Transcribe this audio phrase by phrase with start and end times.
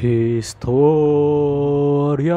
[0.00, 1.20] Historia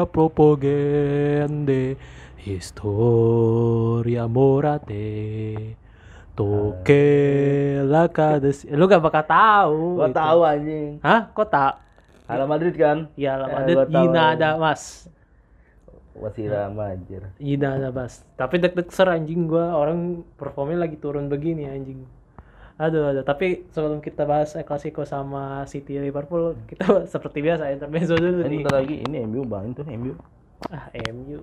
[0.04, 1.96] propagande,
[2.36, 5.72] historia morate.
[6.36, 7.08] Toke
[7.88, 8.68] la kades.
[8.68, 9.96] Eh, Lu gak bakal tahu.
[9.96, 10.20] Gua gitu.
[10.20, 11.00] tahu anjing.
[11.00, 11.32] Hah?
[11.32, 11.80] Kok tak?
[12.28, 13.08] Hala Madrid kan?
[13.16, 13.76] Ya lah, Eh, Madrid.
[13.88, 15.08] Gina ada mas.
[16.20, 17.24] Masih lama anjir.
[17.40, 18.20] Gina ada mas.
[18.36, 22.04] Tapi deg-deg ser anjing gua orang performnya lagi turun begini anjing.
[22.74, 23.22] Aduh, aduh.
[23.22, 28.66] Tapi sebelum kita bahas El Clasico sama City Liverpool, kita seperti biasa intermezzo dulu nih.
[28.66, 30.12] bentar lagi ini MU bang itu MU.
[30.74, 31.38] Ah, MU.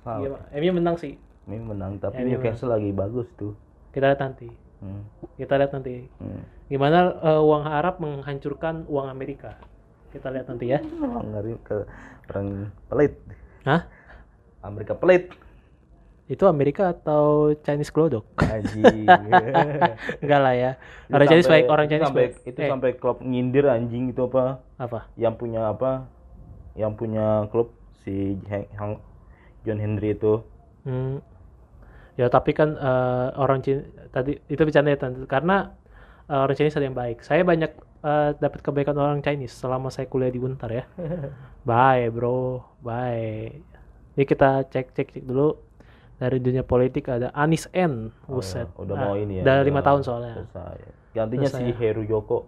[0.00, 0.40] Salah.
[0.56, 1.20] Iya, MU menang sih.
[1.44, 3.52] MU menang tapi MU Newcastle lagi bagus tuh.
[3.92, 4.48] Kita lihat nanti.
[4.80, 5.04] Hmm.
[5.36, 6.08] Kita lihat nanti.
[6.16, 6.42] Hmm.
[6.72, 9.60] Gimana eh, uang Arab menghancurkan uang Amerika.
[10.10, 10.80] Kita lihat nanti ya.
[10.80, 11.84] Oh, ngeri ke
[12.32, 13.12] orang pelit.
[13.68, 13.84] Hah?
[14.64, 15.28] Amerika pelit.
[16.30, 18.22] Itu Amerika atau Chinese Glodok?
[18.38, 19.02] Anjing.
[20.22, 20.70] Enggak lah ya.
[21.10, 22.32] Orang Chinese baik, orang Chinese sampai, baik.
[22.46, 24.62] Itu Eh, sampai klub nyindir anjing itu apa?
[24.78, 25.10] apa?
[25.18, 26.06] Yang punya apa?
[26.78, 27.74] Yang punya klub
[28.06, 28.38] si
[28.78, 29.02] Hang-
[29.66, 30.38] John Henry itu.
[30.86, 31.18] Hmm.
[32.14, 33.82] Ya tapi kan eh, orang Cina
[34.14, 35.26] tadi itu bercanda ya Tante.
[35.26, 35.74] karena
[36.30, 37.26] eh, orang Chinese ada yang baik.
[37.26, 37.74] Saya banyak
[38.06, 40.86] eh, dapat kebaikan orang Chinese selama saya kuliah di Untar ya.
[41.68, 43.50] bye bro, bye.
[44.14, 45.58] Ini kita cek cek cek dulu
[46.20, 48.12] dari dunia politik ada Anis N.
[48.28, 48.68] Oh, Buset.
[48.68, 49.42] ya, udah Ah, mau ini ya.
[49.42, 50.34] Dari udah lima tahun soalnya.
[50.36, 50.76] Selesai.
[51.16, 51.78] Gantinya Selesai si.
[51.80, 52.38] Heru Joko.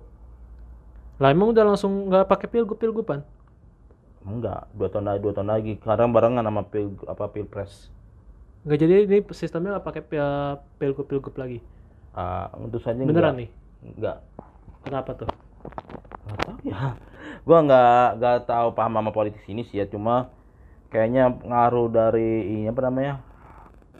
[1.16, 3.24] Lah emang udah langsung nggak pakai pilgub pilgupan?
[4.22, 5.72] Enggak, dua tahun lagi, dua tahun lagi.
[5.80, 7.90] Sekarang barengan sama pil apa pilpres.
[8.62, 11.58] Nggak jadi ini sistemnya nggak pakai pil- pilgub pilgub lagi.
[12.12, 13.40] Ah, untuk saja Beneran enggak.
[13.40, 13.48] nih?
[13.82, 14.16] Enggak.
[14.84, 15.30] Kenapa tuh?
[16.28, 16.78] Nggak tahu ya.
[17.46, 20.30] Gua nggak nggak tahu paham sama politik ini sih ya, cuma
[20.92, 23.18] kayaknya ngaruh dari ini apa namanya?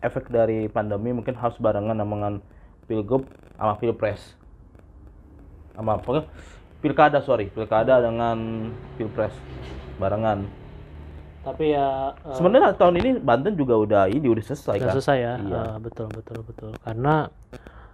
[0.03, 2.33] Efek dari pandemi mungkin harus barengan sama dengan
[2.85, 3.23] pilgub
[3.55, 4.35] sama pilpres.
[5.73, 6.27] Sama apa?
[6.83, 8.69] Pilkada, sorry, pilkada dengan
[8.99, 9.31] pilpres
[9.97, 10.43] barengan.
[11.43, 14.95] Tapi ya eh, Sebenarnya tahun ini Banten juga udah ini udah selesai Udah kan?
[14.95, 15.33] selesai ya.
[15.39, 15.59] Iya.
[15.59, 16.71] Ah, betul betul betul.
[16.83, 17.27] Karena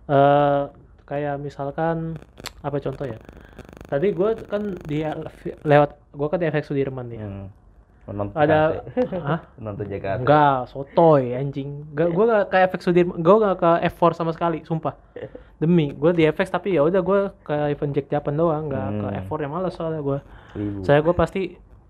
[0.09, 0.63] eh
[1.05, 2.17] kayak misalkan
[2.61, 3.17] apa contoh ya?
[3.89, 5.01] Tadi gue kan di
[5.65, 7.25] lewat gue kan di FX Sudirman ya.
[7.25, 7.47] Hmm.
[8.09, 8.81] Menonton Ada?
[9.55, 10.19] Menonton Jakarta.
[10.19, 11.85] Enggak, sotoy anjing.
[11.93, 14.97] Enggak, gue gak ke FX Sudirman, gue gak ke F4 sama sekali, sumpah.
[15.61, 19.05] Demi, gue di FX tapi ya udah gue ke event Jack Japan doang, nggak ke
[19.05, 19.17] Hmm.
[19.23, 20.19] F4 yang males soalnya gue.
[20.55, 20.81] Ribu.
[20.81, 21.41] Saya gue pasti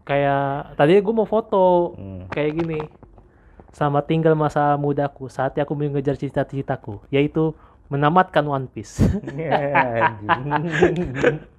[0.03, 2.25] kayak tadi gue mau foto Hmm.
[2.27, 2.79] kayak gini.
[3.69, 7.53] Sama tinggal masa mudaku, saatnya aku mengejar cita-citaku, yaitu
[7.87, 8.97] menamatkan One Piece.
[9.29, 11.37] Anjing.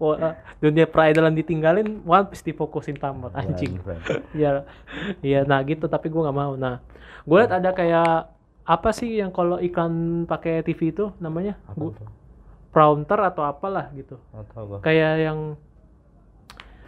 [0.00, 3.80] Wah, dunia peridolan ditinggalin, One Piece difokusin tamat, anjing.
[4.36, 4.64] Iya,
[5.20, 5.86] iya, nah gitu.
[5.86, 6.54] Tapi gue nggak mau.
[6.54, 6.80] Nah,
[7.24, 8.30] gue liat ada kayak
[8.64, 11.58] apa sih yang kalau iklan pakai TV itu namanya?
[11.74, 11.96] Gua-?
[12.70, 14.14] Prompter atau apalah gitu.
[14.54, 14.78] Gua.
[14.78, 15.38] Kayak yang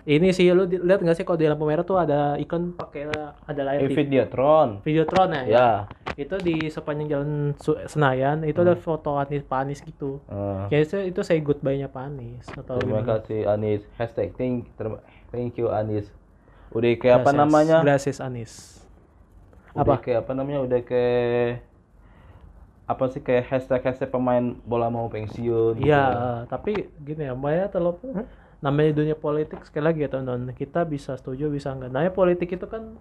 [0.02, 3.06] ini sih lu lihat nggak sih kalau di lampu merah tuh ada iklan pakai
[3.46, 3.94] ada layar Eh.
[3.94, 4.82] Videotron.
[4.82, 5.42] Videotron ya?
[5.46, 5.68] Ya.
[6.14, 7.30] Itu di sepanjang jalan
[7.86, 10.20] Senayan itu ada foto Anies Pak Anies gitu.
[10.26, 13.08] Eh, Ya itu, itu say goodbye-nya Pak Anies atau terima gimana?
[13.18, 13.82] kasih Anis.
[13.94, 14.68] Hashtag thank,
[15.28, 16.12] thank you Anis.
[16.70, 17.80] Udah kayak apa namanya?
[17.80, 18.80] Gracias Anies.
[19.72, 20.04] Udah Apa?
[20.04, 20.60] kayak apa namanya?
[20.60, 21.64] Udah kayak
[22.82, 25.80] apa sih kayak hashtag hashtag pemain bola mau pensiun.
[25.80, 25.86] gitu.
[25.86, 27.96] Iya, eh, tapi gini ya, Mbak ya terlalu
[28.60, 31.88] namanya dunia politik sekali lagi ya teman-teman kita bisa setuju bisa enggak.
[31.88, 32.94] Namanya politik itu kan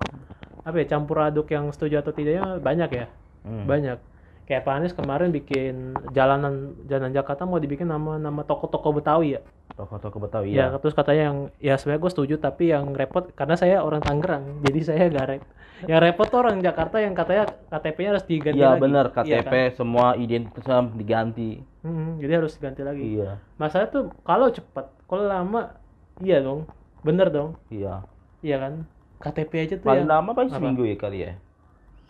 [0.61, 3.05] apa ya campur aduk yang setuju atau tidaknya banyak ya,
[3.41, 3.65] Hmm.
[3.65, 3.97] banyak.
[4.41, 5.73] Kayak Pak Anies kemarin bikin
[6.11, 9.41] jalanan jalanan Jakarta mau dibikin nama nama toko-toko Betawi ya.
[9.71, 10.75] Toko-toko Betawi Ya, ya.
[10.75, 14.79] terus katanya yang ya sebenarnya gue setuju tapi yang repot karena saya orang Tangerang, jadi
[14.83, 15.43] saya gak rep.
[15.81, 18.81] Yang repot tuh orang Jakarta yang katanya KTP-nya harus diganti Iya lagi.
[18.81, 21.49] benar Iya KTP semua identitas diganti.
[21.57, 21.65] kan?
[21.81, 23.05] Hmm, jadi harus diganti lagi.
[23.17, 23.41] Iya.
[23.55, 25.73] Masalah tuh kalau cepat, kalau lama
[26.19, 26.69] iya dong.
[27.01, 27.57] Bener dong.
[27.67, 28.05] Iya.
[28.41, 28.73] Iya kan?
[29.21, 31.31] KTP aja tuh Paling yang lama paling seminggu ya kali ya.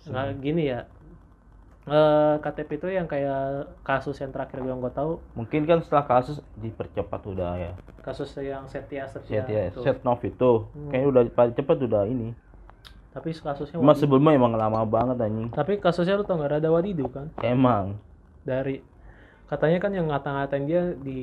[0.02, 0.80] nggak gini ya.
[1.84, 3.42] Eh KTP itu yang kayak
[3.82, 7.72] kasus yang terakhir yang gue tahu, Mungkin kan setelah kasus dipercepat udah ya.
[8.00, 9.82] kasus yang Setia Setia Set ya, itu.
[9.82, 10.52] set nov itu
[10.90, 12.34] kayaknya udah paling cepat udah ini.
[13.12, 13.98] Tapi kasusnya Wadidu.
[13.98, 15.50] sebelumnya emang lama banget anjing.
[15.52, 17.28] Tapi kasusnya lu tau nggak ada Wadidu kan?
[17.42, 17.98] Emang.
[18.42, 18.80] Dari
[19.52, 21.20] katanya kan yang ngata-ngatain dia di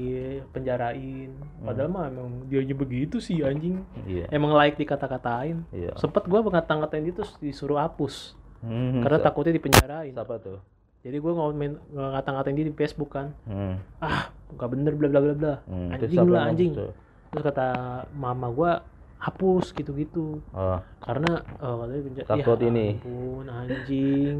[0.52, 1.32] penjarain.
[1.58, 3.80] Padahal mah emang dia begitu sih anjing.
[4.04, 4.28] Iya.
[4.28, 5.64] Emang layak dikata-katain.
[5.70, 5.96] Iya.
[5.96, 8.36] Sempet gua ngata-ngatain dia terus disuruh hapus.
[8.60, 10.12] Hmm, Karena sa- takutnya dipenjarain.
[10.12, 10.60] siapa tuh?
[10.98, 13.30] Jadi gue ngomongin ngata-ngatain dia di Facebook kan.
[13.46, 13.78] Hmm.
[13.96, 15.54] Ah, nggak bener bla bla bla bla.
[15.64, 16.72] Hmm, Anjing lah anjing.
[16.74, 16.92] tuh?
[17.30, 17.66] Terus kata
[18.12, 18.82] mama gua
[19.18, 20.38] hapus gitu-gitu.
[20.54, 22.28] Oh, Karena oh, katanya penjara.
[22.30, 22.86] Takut ini.
[23.02, 24.36] ampun anjing.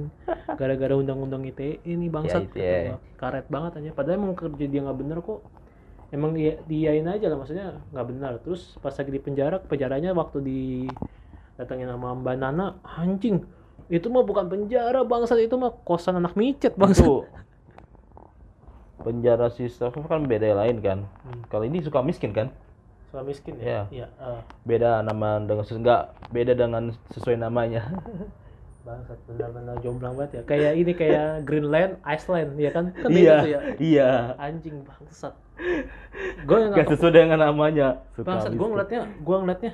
[0.54, 2.96] Gara-gara undang-undang ITE ini bangsat Ya, gua.
[3.18, 3.90] Karet banget aja.
[3.94, 5.42] Padahal emang kerja dia nggak bener kok.
[6.08, 10.40] emang dia diain aja lah maksudnya nggak benar terus pas lagi di penjara penjaranya waktu
[10.40, 10.60] di
[11.60, 13.44] datangin sama Mbak Nana anjing
[13.92, 17.28] itu mah bukan penjara bangsat itu mah kosan anak micet bangsat Itu
[18.98, 20.98] penjara si Stefan kan beda lain kan.
[21.24, 21.42] Hmm.
[21.48, 22.50] Kalau ini suka miskin kan?
[23.08, 23.88] Soal miskin Iya.
[23.90, 27.82] ya iya eh, Beda nama dengan enggak beda dengan sesuai namanya.
[28.78, 33.50] bangsat benar-benar jomplang banget ya kayak ini kayak Greenland Iceland ya kan kan iya, tuh
[33.50, 34.10] ya iya.
[34.40, 35.36] anjing bangsat
[36.40, 38.00] gue nggak sesuai dengan namanya.
[38.16, 39.72] Suka bangsat gue ngeliatnya gue ngeliatnya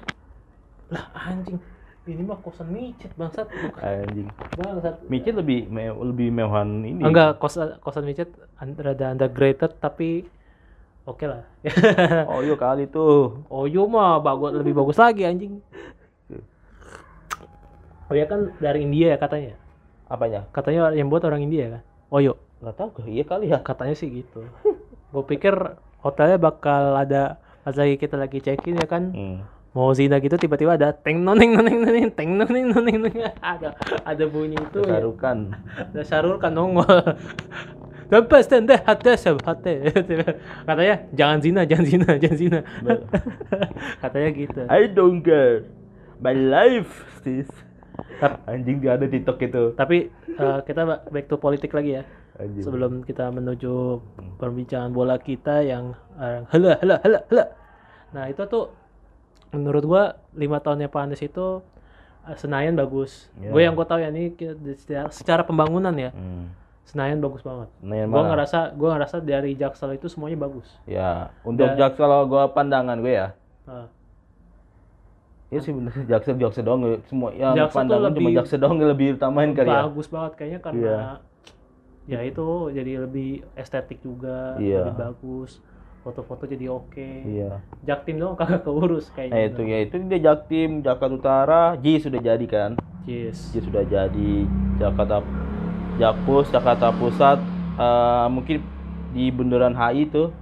[0.90, 1.62] lah anjing
[2.04, 4.28] ini mah kosan micet bangsat bukan Anjing.
[4.52, 7.00] bangsat Micet lebih me- lebih mewahan ini.
[7.00, 8.28] enggak kosan kosan micet
[8.58, 10.26] rada underrated tapi
[11.04, 11.42] oke lah
[12.26, 13.44] Oh iya kali tuh.
[13.46, 15.60] Oyo mah bagus lebih bagus lagi anjing
[18.04, 19.56] oh ya kan dari India ya katanya
[20.04, 20.44] Apanya?
[20.50, 23.04] katanya yang buat orang India kan Oyo Gak tahu kah?
[23.04, 23.60] Iya kali ya.
[23.60, 24.44] katanya sih gitu
[25.10, 25.54] gue pikir
[25.98, 29.40] hotelnya bakal ada pas lagi kita lagi check in ya kan Hmm.
[29.72, 33.72] mau zina gitu tiba-tiba ada teng noneng noneng noneng teng noneng noneng noneng ada
[34.02, 34.98] ada bunyi itu ya.
[34.98, 35.38] Sarukan.
[35.74, 36.84] ada Syarul kan nongol
[38.14, 39.10] Lepas tanda hati
[39.42, 39.74] hati
[40.68, 42.58] katanya jangan zina jangan zina jangan zina
[44.02, 45.66] katanya gitu I don't care.
[46.16, 47.50] My life, sis.
[48.46, 49.62] Anjing dia ada TikTok itu.
[49.74, 52.02] tapi eh, kita ba- back to politik lagi ya
[52.36, 52.62] Anjing.
[52.62, 54.02] sebelum kita menuju
[54.36, 57.44] perbincangan bola kita yang eh, hela hela hela hela
[58.10, 58.74] nah itu tuh
[59.50, 60.02] menurut gua
[60.32, 61.62] lima tahunnya Pak Anies itu
[62.24, 63.50] eh, Senayan bagus Ya.
[63.50, 64.34] gue yang gue tahu ya ini
[64.72, 66.50] secara, secara pembangunan ya Hmm.
[66.84, 68.28] Senayan bagus banget Senayan gue mana?
[68.30, 72.98] ngerasa gue ngerasa dari Jaksel itu semuanya bagus Ya, untuk Dan- Jaksel kalau gua pandangan
[72.98, 73.28] gue ya.
[73.64, 73.88] Nah,
[75.48, 79.08] Ya sih bener Jaksel Jaksel doang semua yang Jaksel pandangan cuma lebih- Jaksel doang lebih
[79.14, 79.80] utamain kali ya.
[79.82, 81.00] bagus banget kayaknya karena Iya.
[82.06, 84.82] ya itu jadi lebih estetik juga Iya.
[84.84, 85.62] lebih bagus
[86.02, 87.62] foto-foto jadi oke Iya.
[87.82, 92.20] Jaktim doang kagak keurus Nah kayaknya itu ya itu dia Jaktim Jakarta Utara Ji sudah
[92.20, 92.70] jadi kan
[93.04, 94.32] yes Ji sudah jadi
[94.76, 95.22] Jakarta
[95.94, 97.38] Jakpus Jakarta Pusat
[97.78, 98.58] eh, mungkin
[99.14, 100.34] di bundaran HI tuh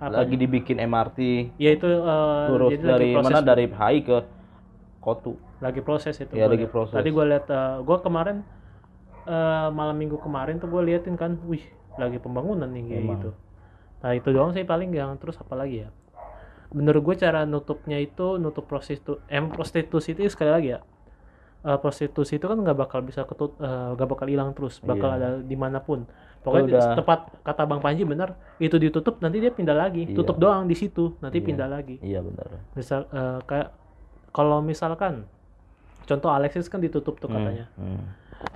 [0.00, 1.18] Apa lagi dibikin MRT
[1.60, 3.40] ya itu eh, terus jadi dari mana?
[3.44, 4.18] dari HI ke
[5.00, 5.36] Kotu.
[5.64, 6.72] Lagi proses itu gua lagi liat.
[6.72, 6.96] proses.
[6.96, 8.36] tadi gue lihat eh, gue kemarin
[9.28, 11.64] eh, malam minggu kemarin tuh gue liatin kan wih
[12.00, 13.30] lagi pembangunan nih kayak gitu.
[14.00, 15.92] Nah itu doang sih paling yang terus apa lagi ya?
[16.72, 20.80] Menurut gue cara nutupnya itu nutup prostitu em prostitusi itu sekali lagi ya
[21.62, 25.16] eh, prostitusi itu kan nggak bakal bisa ketut eh, nggak bakal hilang terus bakal Iya.
[25.16, 26.08] ada di mana pun
[26.40, 26.96] pokoknya Udah.
[26.96, 30.16] tepat kata bang Panji benar itu ditutup nanti dia pindah lagi Iya.
[30.16, 31.46] tutup doang di situ nanti Iya.
[31.46, 33.68] pindah lagi iya benar misal eh, kayak
[34.30, 35.28] kalau misalkan
[36.02, 38.02] contoh Alexis kan ditutup tuh Hmm, katanya hmm,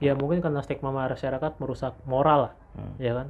[0.00, 2.94] ya mungkin karena stigma masyarakat merusak moral lah hmm.
[2.98, 3.26] ya kan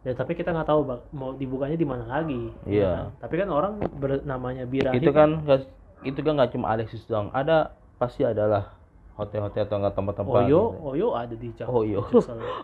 [0.00, 2.88] ya tapi kita nggak tahu bak- mau dibukanya di mana lagi ya Iya.
[2.90, 3.06] kan?
[3.20, 5.68] tapi kan orang bernamanya birahi itu kan nggak-
[6.02, 8.72] itu kan nggak cuma Alexis doang ada pasti adalah
[9.14, 10.82] hotel-hotel atau nggak tempat-tempat Oyo gitu.
[10.84, 12.00] Oyo ada di Jakarta Oyo.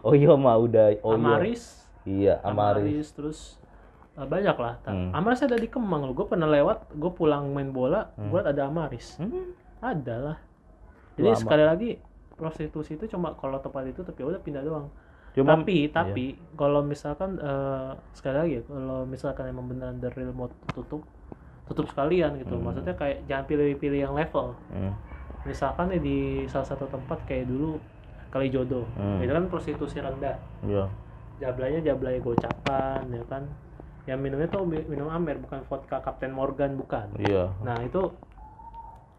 [0.03, 1.63] Oh iya mah udah oh iya Amaris
[2.03, 3.39] iya Amaris Amaris terus
[4.13, 5.11] eh, banyak lah Hmm.
[5.13, 8.29] Amaris ada di Kemang loh gue pernah lewat gue pulang main bola Hmm.
[8.29, 9.55] gue liat ada Amaris Hmm.
[9.79, 10.39] ada lah
[11.15, 11.39] jadi Lama.
[11.39, 11.91] sekali lagi
[12.33, 14.89] prostitusi itu cuma kalau tempat itu tapi udah pindah doang
[15.31, 20.33] cuma tapi tapi kalau misalkan eh, sekali lagi ya, kalau misalkan emang beneran the real
[20.33, 21.07] mau tutup
[21.65, 22.67] tutup sekalian gitu Hmm.
[22.67, 24.91] maksudnya kayak jangan pilih-pilih yang level Hmm,
[25.43, 27.81] misalkan nih di salah satu tempat kayak dulu
[28.29, 29.19] kali jodoh Hmm.
[29.19, 30.37] itu kan prostitusi rendah.
[30.63, 30.87] Iya.
[31.39, 33.43] Jablanya jablay gocapan ya kan?
[34.05, 35.99] Yang minumnya tuh mi- minum amer bukan vodka.
[35.99, 37.11] Captain Morgan bukan.
[37.17, 37.51] Iya.
[37.61, 38.13] Nah itu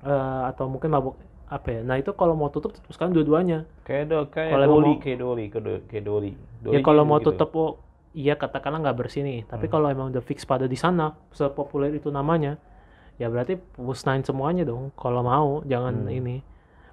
[0.01, 1.81] eh, atau mungkin mabuk apa ya?
[1.81, 3.65] Nah itu kalau mau tutup tutup sekarang dua-duanya.
[3.83, 5.45] Kayak do kayak Kalau doli mau- kayak doli
[5.83, 6.31] kayak doli.
[6.65, 7.27] Ya kalau gitu mau gitu.
[7.31, 7.71] tutup oh
[8.11, 9.39] iya katakanlah nggak bersih nih.
[9.43, 9.73] Tapi Hmm.
[9.73, 12.57] kalau emang udah fix pada di sana sepopuler itu namanya
[13.15, 16.13] ya berarti musnahin semuanya dong kalau mau jangan Hmm.
[16.13, 16.37] ini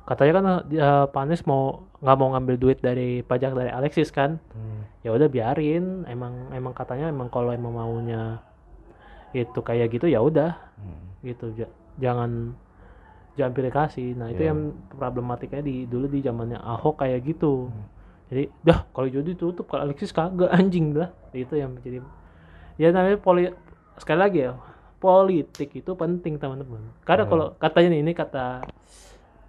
[0.05, 4.83] katanya kan eh, Panis mau nggak mau ngambil duit dari pajak dari Alexis kan Hmm.
[5.01, 8.41] ya udah biarin emang emang katanya emang kalau emang maunya
[9.31, 11.05] itu kayak gitu ya udah Hmm.
[11.23, 12.57] gitu Ja- jangan
[13.35, 14.51] jangan pilih kasih nah itu Iya.
[14.51, 14.61] yang
[14.91, 17.87] problematikanya di dulu di zamannya Ahok kayak gitu Hmm.
[18.29, 22.01] jadi dah kalau jadi tutup kalau Alexis kagak anjing lah itu yang menjadi
[22.75, 23.51] ya namanya poli
[23.97, 24.53] sekali lagi ya
[24.99, 26.83] politik itu penting teman-teman.
[27.07, 27.31] Karena Hmm.
[27.31, 28.67] kalau katanya nih ini kata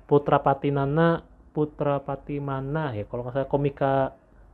[0.06, 3.94] Putra Patinana Putra Patimana ya kalau nggak salah komika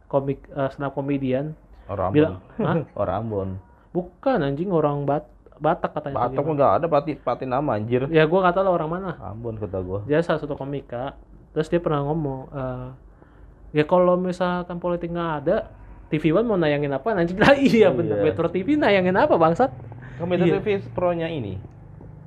[0.07, 1.51] komik uh, stand up comedian.
[1.85, 3.49] Orang bilang Ambon orang Ambon.
[3.91, 8.07] Bukan anjing orang Bat Batak katanya Batak nggak ada pati pati nama anjir.
[8.11, 9.11] Ya gua nggak tahu lah orang mana.
[9.19, 9.99] Ambon kata gua.
[10.03, 11.15] Dia salah satu komika.
[11.55, 12.87] Terus dia pernah ngomong eh,
[13.71, 15.71] ya kalau misalkan politik nggak ada
[16.11, 18.19] TV One mau nayangin apa nanti lah iya bener.
[18.19, 18.23] Iya.
[18.27, 19.71] Metro TV nayangin apa bangsat
[20.19, 21.59] Kompetitif pro-nya ini.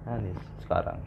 [0.09, 0.99] Anies sekarang.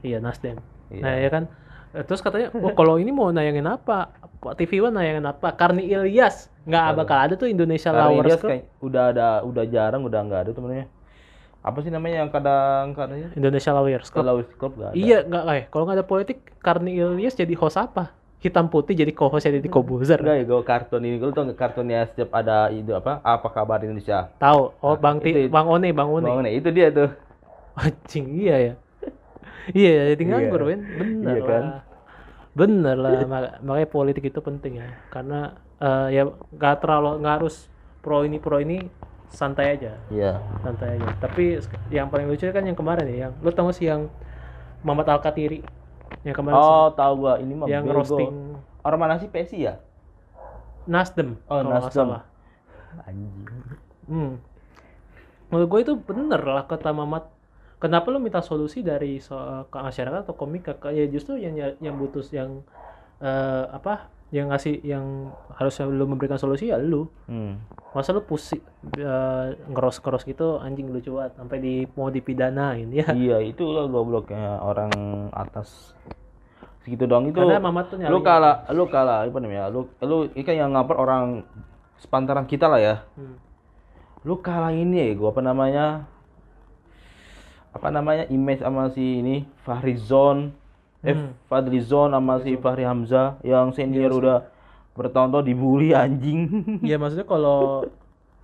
[0.00, 0.56] Iya Nasdem.
[0.88, 1.02] Iya.
[1.04, 1.44] Nah ya kan.
[1.90, 4.14] Eh, Terus katanya, oh kalau ini mau nayangin apa?
[4.56, 5.52] TV One nayangin apa?
[5.52, 10.02] Karni Ilyas nggak bakal ada tuh Indonesia Karena Lovers Ilyas kayak udah ada udah jarang
[10.04, 10.86] udah nggak ada temennya.
[11.60, 14.24] Apa sih namanya yang kadang kadang Indonesia Lovers Club.
[14.24, 14.96] kalau Club nggak ada.
[14.96, 18.16] Iya nggak eh kalau nggak ada politik Karni Ilyas jadi host apa?
[18.40, 20.16] Hitam putih jadi co-host jadi Kobuzer.
[20.16, 21.20] Enggak ya, gue kartun ini.
[21.20, 23.20] Gue tau nggak kartunnya setiap ada itu apa?
[23.20, 24.32] Apa kabar Indonesia?
[24.40, 24.80] Tahu?
[24.80, 26.24] Oh Nah, Bang Ti, itu- Bang One, Bang One.
[26.24, 27.12] Bang, itu dia tuh.
[27.84, 28.74] Anjing iya ya.
[29.76, 30.30] iya ya, jadi Iya.
[30.32, 30.80] nganggur men.
[30.88, 31.64] Bener Iya kan?
[31.68, 31.80] lah.
[32.56, 34.88] Bener lah mak- makanya politik itu penting ya.
[35.12, 37.68] Karena eh, ya nggak terlalu nggak harus
[38.00, 38.88] pro ini pro ini
[39.28, 40.00] santai aja.
[40.08, 40.40] Iya.
[40.64, 41.12] Santai aja.
[41.20, 41.60] Tapi
[41.92, 44.08] yang paling lucu kan yang kemarin ya, yang lu tau gak sih yang
[44.80, 45.60] Muhammad Al Katiri
[46.22, 47.96] yang kemarin Oh, tahu gua ini mah yang bego.
[47.96, 48.32] roasting
[48.80, 49.74] Orang mana sih PSI ya?
[50.84, 51.92] Nasdem Oh, Nasdem.
[52.08, 52.22] salah.
[53.04, 53.44] Anjing.
[54.04, 54.32] Hmm.
[55.46, 57.28] Menurut gue itu bener lah kata Mamat.
[57.76, 59.36] Kenapa lu minta solusi dari so-
[59.66, 62.64] ke masyarakat atau komik ke ya justru yang yang butuh yang
[63.18, 67.58] eh, apa yang ngasih yang harusnya lu memberikan solusi ya lu Hmm.
[67.90, 68.62] masa lu pusing
[69.70, 74.62] ngeros keros gitu anjing lucu banget sampai di mau dipidanain ya iya, itu lo gobloknya
[74.62, 74.90] orang
[75.34, 75.98] atas
[76.80, 77.36] segitu doang itu.
[77.36, 79.68] karena Mamat tuh nyari lu kalah, lu kalah apa namanya?
[79.68, 81.44] Lu lu ini kan yang ngapar orang
[82.00, 82.96] sepantaran kita lah ya.
[83.20, 83.36] Hmm.
[84.24, 86.08] Lu kalah ini ya, gua apa namanya?
[87.76, 88.24] Apa namanya?
[88.32, 90.56] Image sama si ini Fahrizon
[91.00, 91.32] eh Hmm.
[91.48, 94.38] Fadlizon sama si Fahri Hamzah yang senior udah
[94.92, 96.50] bertahun-tahun dibully anjing.
[96.84, 97.88] Iya maksudnya kalau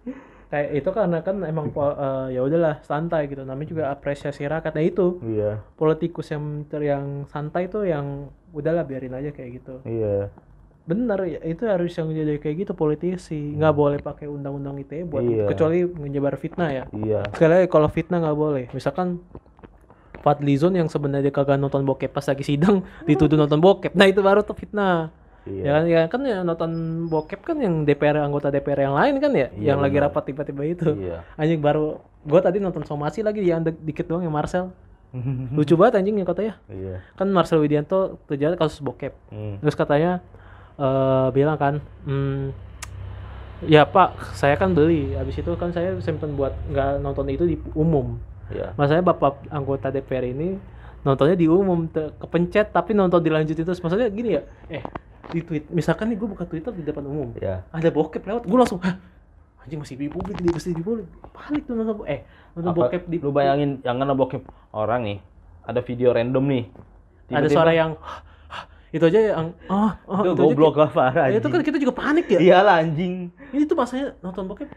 [0.51, 4.85] kayak itu karena kan emang eh, ya udahlah santai gitu namanya juga apresiasi rakyat nah
[4.85, 10.31] itu Iya, politikus yang yang santai tuh yang udahlah biarin aja kayak gitu iya.
[10.87, 15.27] bener ya, itu harus yang jadi kayak gitu politisi nggak boleh pakai undang-undang ITE buat
[15.27, 15.51] Iya.
[15.51, 17.27] kecuali menyebar fitnah ya Iya.
[17.35, 19.19] sekali lagi kalau fitnah nggak boleh misalkan
[20.27, 24.43] Fadlizon yang sebenarnya kagak nonton bokep pas lagi sidang dituduh nonton bokep nah itu baru
[24.43, 25.15] tuh fitnah
[25.47, 25.63] Iya.
[25.63, 26.71] ya kan ya kan ya nonton
[27.07, 30.11] bokep kan yang DPR anggota DPR yang lain kan ya Iya, yang lagi benar.
[30.11, 31.23] rapat tiba-tiba itu Iya.
[31.35, 34.75] anjing baru gua tadi nonton somasi lagi yang dikit doang yang Marcel
[35.55, 36.99] lucu banget anjing yang katanya Iya.
[37.15, 39.63] kan Marcel Widianto terjadi kasus bokep Hmm.
[39.63, 40.19] terus katanya
[40.77, 42.51] eh bilang kan hmm,
[43.65, 47.57] ya pak saya kan beli habis itu kan saya simpen buat nggak nonton itu di
[47.73, 48.73] umum Iya.
[48.75, 50.55] masanya bapak anggota DPR ini
[51.03, 53.79] nontonnya di umum kepencet tapi nonton dilanjutin terus.
[53.79, 54.83] Maksudnya gini ya eh
[55.27, 57.67] di tweet misalkan nih gue buka Twitter di depan umum Iya.
[57.67, 58.95] ada bokep lewat gue langsung Hah,
[59.59, 62.23] anjing masih di publik di masih di publik panik tuh nonton eh
[62.53, 65.19] nonton Apa- bokep di lu bayangin jangan bokep orang nih
[65.63, 66.65] ada video random nih.
[67.27, 67.91] Ada Tiba-tiba- suara yang
[68.89, 71.77] itu aja yang oh, oh itu itu goblok lah ki- parah ya, itu kan kita
[71.77, 72.39] juga panik ya?
[72.39, 73.29] Iyalah anjing.
[73.51, 74.71] Ini tuh masanya nonton bokep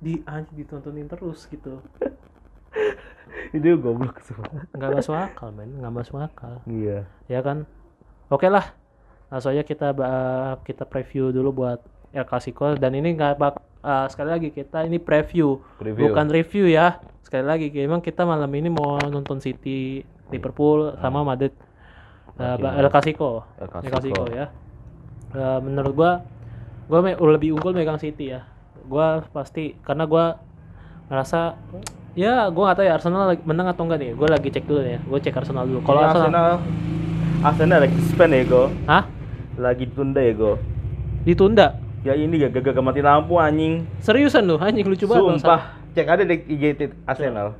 [0.00, 1.76] di anjing ditontonin terus gitu
[3.56, 4.46] itu goblok semua.
[4.72, 5.70] Nggak masuk akal men.
[5.76, 6.54] Nggak masuk akal.
[6.64, 7.06] Iya.
[7.26, 7.66] Ya kan?
[8.28, 8.74] Oke lah.
[9.28, 9.94] Langsung aja kita
[10.60, 11.78] kita preview dulu buat
[12.10, 16.10] El Clasico dan ini nggak bak eh, sekali lagi kita ini preview, Preview.
[16.10, 16.98] bukan review ya.
[17.22, 21.54] Sekali lagi memang kita malam ini mau nonton City Liverpool sama Madrid.
[22.34, 24.22] Ba- El Clasico El El Clasico.
[24.26, 24.50] Ya.
[25.30, 26.12] Eh, menurut gua
[26.86, 28.42] gua me- lebih unggul megang City ya.
[28.82, 30.42] Gua pasti karena gua
[31.06, 31.54] ngerasa
[32.12, 34.10] ya gua nggak tahu ya Arsenal lagi- menang atau enggak nih.
[34.14, 34.98] Gua lagi cek dulu ya.
[35.02, 35.80] Gua cek Arsenal dulu.
[35.82, 36.50] Kalau Arsenal, Arsenal
[37.40, 38.62] Arsenal lagi suspend ya go.
[38.84, 39.04] Hah?
[39.56, 40.56] lagi tunda ya go.
[41.22, 41.76] Ditunda?
[42.00, 43.84] Ya ini gak gagal mati lampu anjing.
[44.00, 44.56] Seriusan lu?
[44.56, 45.36] Anjing lucu banget Bang.
[45.36, 45.60] sumpah.
[45.92, 47.52] Cek ada di IG tit- Arsenal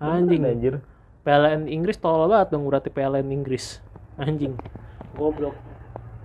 [0.00, 0.42] anjing.
[0.44, 0.74] Anjir.
[1.26, 3.82] PLN Inggris tolol banget dong berarti PLN Inggris.
[4.14, 4.54] Anjing.
[5.18, 5.58] Goblok.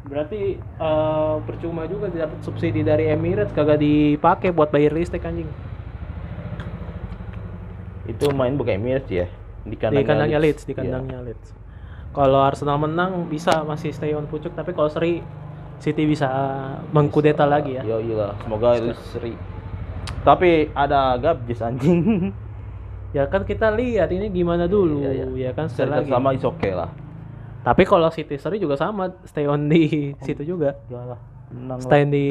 [0.06, 5.50] Berarti eh, percuma juga dapat subsidi dari Emirates kagak dipakai buat bayar listrik anjing.
[8.10, 9.28] Itu main bukan Emirates ya?
[9.62, 10.62] Di di kandangnya kandangnya Leeds.
[10.66, 10.70] Leeds.
[10.70, 10.80] di Iya.
[10.82, 11.48] kandangnya Leeds.
[12.12, 15.24] Kalau Arsenal menang bisa masih stay on pucuk tapi kalau seri
[15.82, 16.30] City bisa
[16.94, 17.84] mengkudeta lagi ya.
[17.86, 19.34] Yo iya semoga Leeds seri.
[20.22, 22.30] Tapi ada Gabjes anjing
[23.12, 25.50] ya kan kita lihat ini gimana dulu Iya, iya.
[25.50, 26.08] ya kan lagi.
[26.08, 26.90] sama is oke lah.
[27.62, 30.80] Tapi kalau City seri juga sama stay on di situ juga.
[31.52, 32.28] Menang lah stay di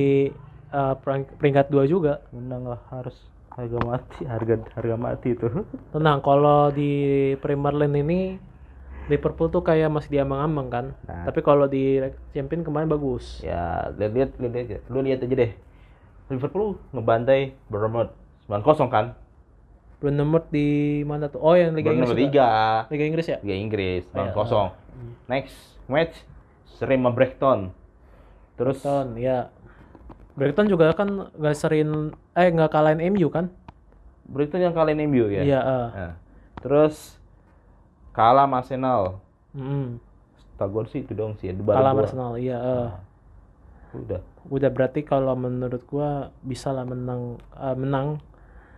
[0.74, 0.94] uh,
[1.38, 2.24] peringkat dua juga.
[2.34, 3.14] Menang lah harus
[3.50, 5.46] harga mati harga harga mati itu.
[5.94, 6.90] Tenang, kalau di
[7.38, 8.20] Premier League ini
[9.10, 10.86] Liverpool tuh kayak masih diambang-ambang kan.
[11.06, 11.26] Nah.
[11.26, 11.98] Tapi kalau di
[12.30, 13.42] Champion kemarin bagus.
[13.42, 14.78] ya lihat lihat lihat aja.
[14.86, 15.52] Lu lihat aja deh.
[16.30, 18.14] Liverpool ngebantai Bournemouth.
[18.50, 19.14] 9-0 kan
[20.00, 20.68] Bournemouth di
[21.04, 21.38] mana tuh?
[21.38, 22.16] Oh, yang Liga Inggris.
[22.16, 22.48] Liga
[22.88, 23.38] Liga Inggris ya?
[23.44, 26.24] Liga Inggris Iya, 9-0 next match
[26.66, 27.70] Serema Brighton
[28.56, 29.52] terus Brighton, ya.
[30.34, 33.52] Brighton juga kan nggak sering eh nggak kalahin MU kan?
[34.24, 35.88] Brighton yang kalian MU ya Iya, eh.
[35.92, 36.12] Nah,
[36.58, 37.20] terus
[38.10, 39.02] kalah sama Arsenal
[39.50, 39.98] Mm.
[40.54, 42.00] Tagon sih itu dong sih Kalah sama.
[42.06, 42.56] Arsenal, iya.
[42.56, 42.88] eh.
[43.90, 48.22] udah Udah berarti kalau menurut gua bisa lah menang eh, menang.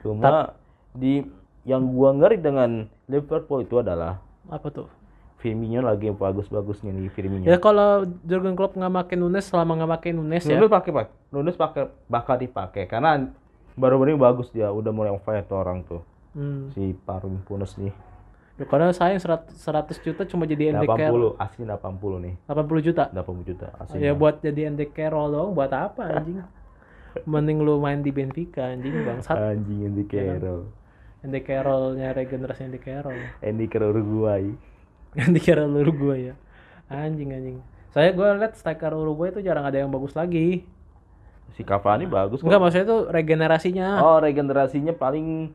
[0.02, 0.56] cuma
[0.92, 1.24] di
[1.62, 2.70] yang gua ngeri dengan
[3.06, 4.88] Liverpool itu adalah Apa tuh?
[5.36, 9.92] Firmino lagi yang bagus-bagusnya nih Firmino Ya kalau Jurgen Klopp nggak makin Nunes selama nggak
[9.92, 10.54] makin Nunes ya.
[10.54, 13.30] Nunes pakai pak Nunes pakai bakal dipakai karena
[13.72, 16.72] baru-baru ini bagus dia udah mulai on fire tuh orang tuh Hmm.
[16.72, 17.92] si Parung Punes nih
[18.52, 21.34] Ya, karena sayang 100, 100 juta cuma jadi ND Carroll.
[21.34, 23.04] 80 asli 80 nih 80 juta.
[23.10, 26.40] 80 juta asli Ya buat jadi ND Carroll doang buat apa anjing?
[27.32, 29.36] Mending lu main di Benfica anjing bangsat.
[29.36, 30.52] anjing Andy Iya
[31.22, 33.18] ND Carrollnya regenerasi ND Carroll.
[33.40, 34.50] Andy Carroll Uruguay
[35.28, 36.34] ND Carroll Uruguay ya.
[36.88, 37.58] Anjing anjing.
[37.88, 40.64] Saya gue liat striker Uruguay itu jarang ada yang bagus lagi.
[41.52, 44.00] si Cavani bagus kok Enggak maksudnya tuh regenerasinya.
[44.00, 45.52] oh regenerasinya paling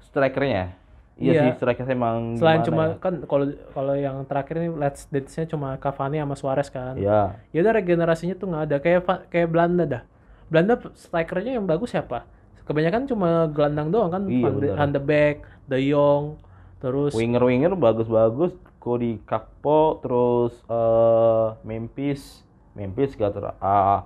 [0.00, 0.74] strikernya
[1.14, 1.42] iya, Iya.
[1.46, 2.98] sih strikernya emang Selain cuma ya?
[2.98, 6.98] kan kalau kalau yang terakhir ini let's date-nya cuma Cavani sama Suarez kan.
[6.98, 10.02] ya Ya udah regenerasinya tuh nggak ada kayak kayak Belanda dah.
[10.46, 12.26] Belanda strikernya yang bagus siapa?
[12.66, 16.36] Kebanyakan cuma gelandang doang kan, Iya, Van de, Beek, De Jong,
[16.82, 22.44] terus winger-winger bagus-bagus Cody Kakpo terus eh Memphis
[22.76, 24.04] Memphis gak ter ah,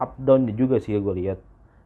[0.00, 1.38] up down juga sih gue lihat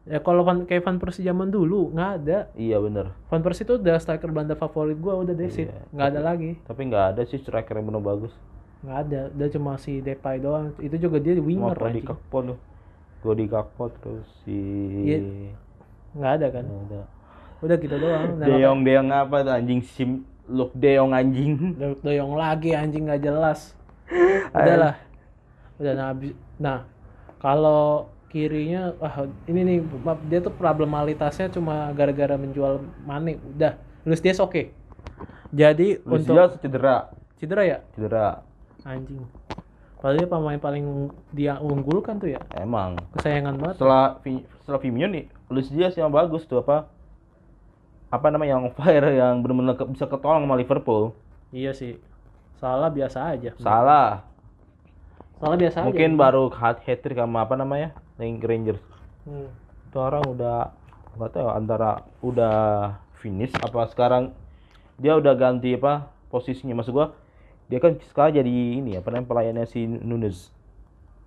[0.07, 2.39] ya kalau Van kayak Van Persie zaman dulu nggak ada.
[2.55, 6.21] iya bener Van Persie itu udah striker Belanda favorit gua udah desit, Iya, nggak ada
[6.23, 8.31] lagi, tapi nggak ada sih striker yang benar bagus
[8.77, 9.21] nggak ada.
[9.33, 10.69] Udah cuma si Depay doang.
[10.77, 12.07] Itu juga dia cuma winger Cody anjing.
[12.07, 12.57] Kakpo tuh
[13.25, 14.57] Cody Kakpo terus si
[15.01, 15.57] Iya.
[16.15, 16.65] Nggak ada kan?
[16.65, 17.01] Nggak ada.
[17.57, 18.25] Udah gitu doang.
[18.37, 20.11] Nah, Deong Deong apa tuh anjing sim
[20.45, 23.73] look Deong anjing Daud Doyong lagi anjing nggak jelas.
[24.55, 24.95] Udahlah.
[25.77, 26.77] Udah nah, abis- nah
[27.37, 34.21] kalau kirinya wah ini nih maaf, dia tuh problemalitasnya cuma gara-gara menjual Mane udah Luis
[34.21, 34.69] Diaz oke.
[35.51, 36.95] Jadi Luis untuk Diaz cedera
[37.37, 38.41] cedera ya cedera
[38.83, 39.21] anjing.
[39.97, 40.85] Padahal dia pemain paling
[41.33, 42.41] dia unggulkan tuh ya.
[42.53, 43.75] emang Kesayangan banget.
[43.81, 44.05] setelah
[44.61, 46.91] setelah Firmino nih Luis Diaz yang bagus tuh apa
[48.07, 51.11] apa namanya yang fire yang benar-benar ke- bisa ketolong sama Liverpool
[51.49, 51.95] Iya sih.
[52.57, 53.55] Salah biasa aja.
[53.57, 54.27] salah
[55.37, 55.85] Salah biasa aja.
[55.85, 58.81] mungkin baru hat hat trick sama apa namanya Link Rangers
[59.21, 59.51] Hmm.
[59.85, 60.71] itu orang udah
[61.13, 62.55] nggak tahu antara udah
[63.17, 64.31] finish apa sekarang
[64.95, 67.11] dia udah ganti apa posisinya maksud gua
[67.65, 68.47] dia kan sekarang jadi
[68.79, 70.47] ini apa namanya pelayannya si Nunes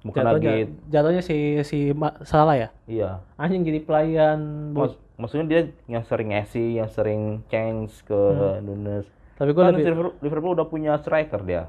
[0.03, 2.69] bukan Jatuhnya, lagi jatuhnya si si Ma- salah ya.
[2.87, 4.93] iya Anjing jadi pelayan bos.
[4.93, 8.17] Mas- maksudnya dia yang sering ngasih yang sering change ke
[8.59, 11.69] Nunes Tapi gue kan lebih Liverpool, Liverpool udah punya striker dia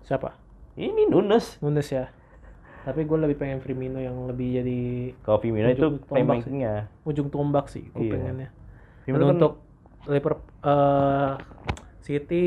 [0.00, 0.34] siapa?
[0.74, 2.10] ini Nunes Nunes ya.
[2.80, 4.80] Tapi gue lebih pengen Firmino yang lebih jadi
[5.20, 8.12] kalau Firmino itu playmaking-nya ujung tombak sih gue Iya.
[8.12, 8.48] pengennya.
[9.04, 9.52] Firmino Dan kan- untuk
[10.04, 11.32] Liverpool eh,
[12.00, 12.44] City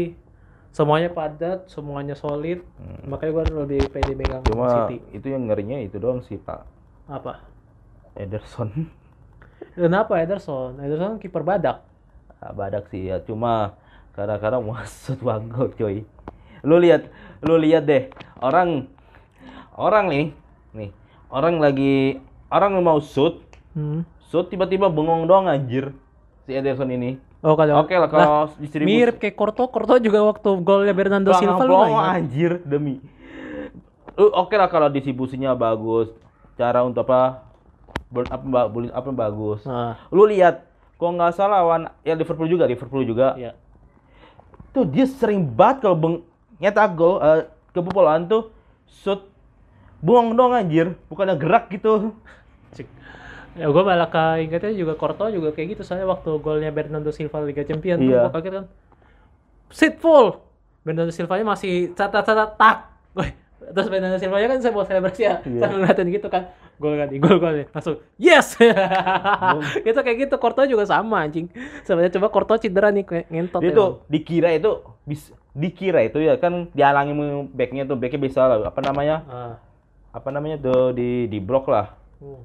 [0.71, 2.63] semuanya padat, semuanya solid.
[3.03, 4.49] Makanya gue lebih pede megang Hmm.
[4.51, 4.97] cuma City.
[5.13, 6.63] itu yang ngerinya itu doang sih Pak
[7.05, 7.43] Apa?
[8.15, 8.87] Ederson
[9.71, 10.79] Kenapa Ederson?
[10.79, 11.83] Ederson kiper badak.
[12.41, 13.77] Ah, badak sih ya cuma
[14.11, 16.03] kadang-kadang masuk gol coy
[16.61, 17.07] lu lihat
[17.41, 18.89] lu lihat deh orang
[19.73, 20.25] orang nih
[20.73, 20.89] nih
[21.29, 22.17] orang lagi
[22.49, 23.39] orang mau shoot
[23.71, 24.03] Hmm.
[24.27, 25.95] shoot tiba-tiba bengong doang anjir
[26.43, 28.93] si Ederson ini Oh kalau oke lah kalau distribusi.
[28.93, 32.17] mirip kayak Korto, Korto juga waktu golnya Bernardo Silva lu Pelongo, nggak ingat?
[32.21, 32.95] anjir demi.
[34.13, 36.13] Lu oke lah kalau distribusinya bagus.
[36.53, 37.41] Cara untuk apa?
[38.13, 39.65] Ba- bully- apa bagus.
[39.65, 40.69] Nah, lu lihat
[41.01, 43.33] kok nggak salah lawan ya Liverpool juga Liverpool juga.
[43.33, 43.57] Ya.
[44.71, 46.15] tuh dia sering banget kalau beng
[46.55, 48.53] nyetak gol eh, kebobolan tuh
[48.85, 49.19] shoot
[49.97, 50.93] buang dong anjir.
[51.09, 52.13] Bukannya gerak gitu.
[52.77, 52.85] Cik.
[53.51, 57.61] Ya gue malah keingetnya juga Korto juga kayak gitu saya waktu golnya Bernardo Silva Liga
[57.61, 58.27] Champions Iya.
[58.27, 58.65] gue kaget kan.
[59.69, 60.39] Sit full.
[60.81, 62.77] Bernardo Silva-nya masih catat-catat tak.
[63.11, 63.31] Wih,
[63.69, 65.35] terus Bernardo Silva-nya kan saya mau selebrasi ya.
[65.43, 65.59] Iya.
[65.59, 66.43] Sambil ngeliatin gitu kan.
[66.81, 68.57] Gol kan, gol gol langsung yes.
[69.85, 71.45] itu kayak gitu Korto juga sama anjing.
[71.85, 73.77] Sebenarnya coba Korto cedera nih kayak ngentot emang.
[73.77, 77.13] tuh dikira itu bis dikira itu ya kan dihalangi
[77.53, 79.53] backnya tuh backnya bisa apa namanya Ah.
[80.09, 82.41] apa namanya tuh di di blok lah Hmm.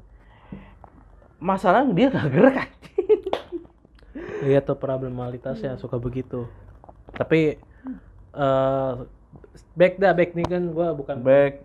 [1.38, 2.68] Masalah dia gak gerak
[4.38, 6.46] Iya tuh problemalitasnya suka begitu.
[7.10, 7.56] Tapi
[8.32, 8.92] eh
[9.72, 11.64] back dah back nih kan gua bukan back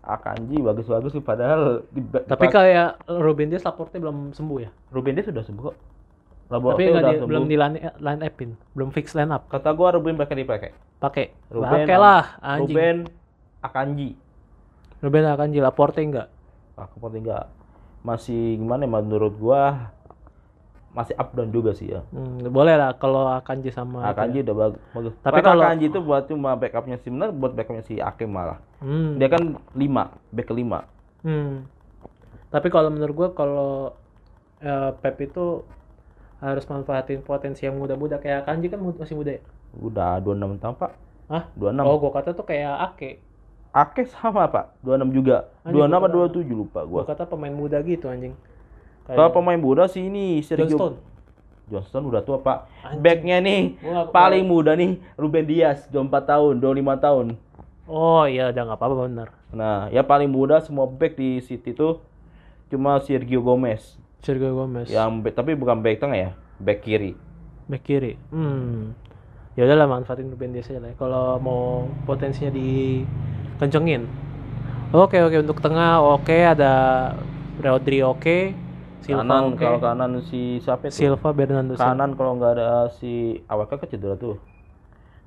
[0.00, 4.70] Akanji bagus-bagus sih padahal di tapi kayak Ruben Dias Laporte belum sembuh ya.
[4.92, 5.76] Ruben dia sudah sembuh kok
[6.52, 7.28] Laporte tapi udah di- sembuh.
[7.28, 9.48] belum di line, line upin, belum fix line up.
[9.48, 11.32] kata gua Ruben bakal dipakai Pakai.
[11.48, 12.68] Ruben Pakai lah anjing.
[12.68, 12.96] Ruben
[13.58, 14.10] Akanji
[15.00, 16.28] Ruben akan di Laporte enggak?
[16.74, 17.48] aku penting enggak
[18.04, 19.90] masih gimana ya menurut gua
[20.92, 25.12] masih up down juga sih ya Hmm, boleh lah kalau Akanji sama Akanji udah bagus
[25.18, 28.60] Tapi Padahal kalau- Akanji itu buat cuma backupnya si benar buat backupnya si Akim malah
[28.78, 29.16] Hmm.
[29.16, 30.84] dia kan lima back kelima
[31.20, 31.64] Hmm.
[32.46, 33.96] Tapi kalau menurut gua kalau
[34.60, 35.64] eh, Pep itu
[36.38, 39.42] harus manfaatin potensi yang muda-muda kayak Akanji kan masih muda ya.
[39.74, 40.92] udah 26 tahun pak
[41.26, 41.44] Hah?
[41.54, 43.18] 26 Oh, gua kata tuh kayak Ake.
[43.74, 47.50] Ake sama pak 26 juga Anjing, 26 apa gua- 27 lupa Gua gua kata pemain
[47.50, 48.38] muda gitu anjing.
[49.04, 50.94] kalau pemain muda sih ini Sergio Johnston.
[51.66, 53.00] Johnston udah tua pak Anjing.
[53.00, 57.26] backnya nih Gua paling muda nih Ruben Dias 24 tahun 25 tahun
[57.84, 59.28] Oh iya udah nggak apa-apa benar.
[59.50, 61.98] nah ya paling muda semua back di City tuh
[62.66, 64.88] cuma Sergio Gomez Sergio Gomez.
[64.88, 67.12] yang back, tapi bukan back tengah ya back kiri
[67.64, 68.20] Back kiri.
[68.28, 68.92] Hmm.
[69.52, 70.92] Ya udahlah manfaatin Ruben Dias aja lah.
[70.92, 70.96] ya.
[70.96, 71.64] Kalau mau
[72.04, 72.52] potensinya
[73.56, 74.06] dikencengin.
[74.94, 76.72] Oke oke untuk tengah oke ada
[77.58, 78.38] Rodri oke.
[79.04, 79.60] Silva kanan oke.
[79.60, 81.92] kalau kanan si siapa itu Silva Bernardo Silva.
[81.92, 84.40] kanan kalau nggak ada si Awaka kan cedera tuh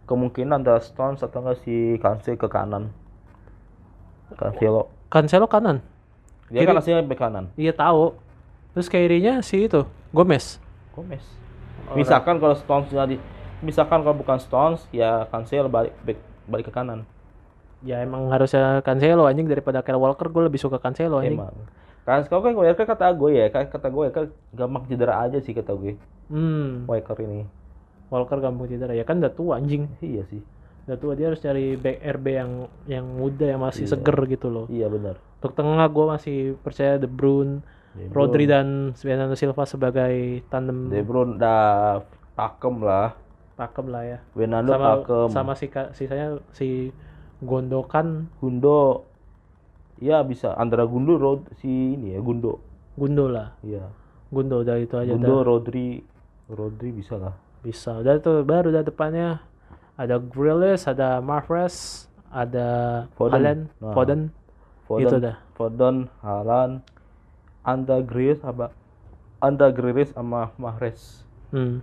[0.09, 2.89] kemungkinan ada Stones atau enggak si Cancelo ke kanan
[4.33, 5.85] Cancelo Cancelo kanan.
[6.49, 6.69] dia Kiri.
[6.73, 8.17] kan aslinya bek kanan Iya tahu.
[8.73, 10.57] Terus kirinya si itu Gomez.
[10.97, 11.21] Gomez
[11.93, 13.15] misalkan kalau Stones jadi
[13.61, 17.05] misalkan kalau bukan Stones ya Cancelo balik balik, balik ke kanan
[17.79, 21.37] Ya emang harusnya Cancelo anjing daripada Kyle Walker gue lebih suka Cancelo anjing.
[21.37, 21.53] emang
[22.03, 25.99] kan kan Walker kata gue ya kata gue kan gampang cedera aja sih kata gue
[26.27, 26.83] Hmm.
[26.85, 27.43] Walker ini
[28.07, 29.91] Walker gampang cedera ya kan udah tua anjing.
[29.99, 30.39] iya sih
[30.87, 32.51] Udah tua dia harus cari back RB yang
[32.85, 33.91] yang muda yang masih Iya.
[33.93, 34.65] seger gitu loh.
[34.67, 37.59] iya benar Untuk tengah gue masih percaya De Bruyne,
[37.91, 38.15] De Bruyne.
[38.15, 40.15] Rodri dan Bernardo Silva sebagai
[40.47, 41.99] tandem De Bruyne dah
[42.33, 43.13] pakem lah
[43.53, 44.17] pakem lah ya.
[44.31, 46.95] Fernando Sama pakem sama si sisanya si
[47.37, 49.05] Gondokan, Gundo
[49.97, 52.61] ya bisa antara Gundo Rod si ini ya Gundo
[52.93, 53.53] Gundo lah.
[53.61, 53.85] iya
[54.29, 55.45] Gundo udah itu aja Gundo dah.
[55.45, 56.01] Rodri
[56.47, 57.97] Rodri bisa lah Bisa.
[57.97, 59.41] Udah tuh baru udah depannya
[59.97, 62.67] ada Grealish, ada Mahrez, ada
[63.17, 63.33] Foden.
[63.33, 63.93] Haaland, Nah.
[63.93, 64.21] Foden.
[64.85, 65.35] Foden Itu dah.
[65.57, 66.85] Foden Haaland
[67.61, 68.69] Anda Grealish apa
[69.37, 71.81] Anda Grealish sama Mahrez Hmm.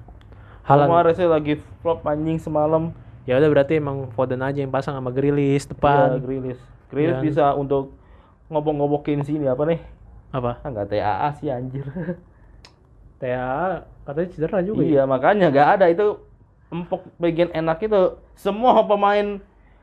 [0.62, 1.14] Haaland.
[1.20, 6.20] Lagi flop anjing semalam Ya udah berarti emang Foden aja yang pasang sama Iya, depan.
[6.20, 7.24] Grealish Grealish Iya.
[7.24, 7.96] bisa untuk
[8.46, 9.80] ngobok-ngobokin sini apa nih
[10.28, 10.60] Apa?
[10.60, 11.86] ah nggak TAA sih anjir
[13.20, 14.88] TA katanya cedera juga ya.
[14.90, 16.20] iya makanya nggak ada itu
[16.68, 18.00] empuk bagian enak itu
[18.34, 19.40] semua pemain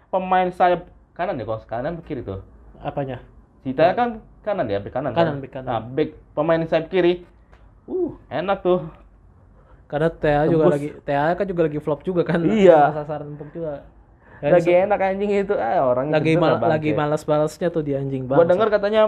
[0.08, 2.44] pemain sayap kanan ya kos kanan kiri tuh
[2.78, 3.24] Apanya?
[3.62, 4.10] si Taya kan
[4.42, 5.42] kanan ya bek kanan Kanan, kan?
[5.42, 5.68] bek kanan.
[5.68, 7.26] nah bek pemain sayap kiri
[7.88, 8.86] uh enak tuh
[9.92, 12.40] Karena TA juga lagi TA kan juga lagi flop juga kan.
[12.40, 12.96] Iya.
[12.96, 13.84] Sasaran empuk juga.
[14.40, 18.40] Ya, lagi enak anjing itu ah orang lagi mal- lagi malas-balasnya tuh di anjing gua
[18.40, 18.50] banget.
[18.50, 19.04] denger katanya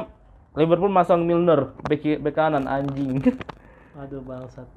[0.54, 3.18] Liverpool masang Milner bek bek kanan anjing
[3.98, 4.70] Aduh bangsat.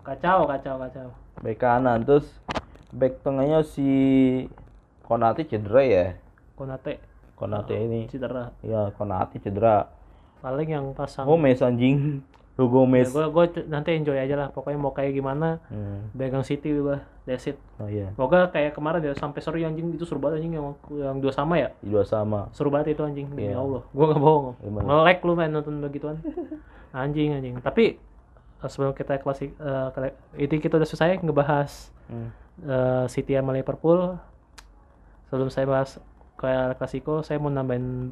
[0.00, 1.08] Kacau, kacau, kacau.
[1.40, 2.30] bek kanan terus
[2.90, 3.88] bek tengahnya si
[5.02, 6.04] Konate cedera ya
[6.54, 7.02] Konate
[7.34, 8.54] Konate ini cedera.
[8.60, 9.90] ya Konate cedera
[10.38, 12.22] Paling yang pasang Gomez anjing
[12.58, 14.48] Lu Ya, Gomez gue nanti enjoy aja lah.
[14.50, 16.10] Pokoknya mau kayak gimana hmm.
[16.18, 17.54] pegang City udah that's it.
[17.78, 18.10] Oh iya.
[18.18, 19.94] Semoga kayak kemarin ya sampai sore anjing.
[19.94, 21.70] Itu seru banget anjing yang yang dua sama ya?
[21.78, 22.50] Dua sama.
[22.50, 23.30] Seru banget itu anjing.
[23.30, 23.62] Demi Iya.
[23.62, 23.86] Allah.
[23.94, 24.58] Gue nggak bohong.
[24.58, 26.18] Ngelek lu main nonton begituan.
[26.90, 27.54] Anjing anjing.
[27.62, 27.94] Tapi
[28.58, 32.28] eh, sebelum kita klasik eh, kele- itu kita udah selesai ngebahas hmm.
[32.66, 34.18] eh, City sama Liverpool.
[35.30, 36.02] Sebelum saya bahas
[36.34, 38.10] kayak klasiko saya mau nambahin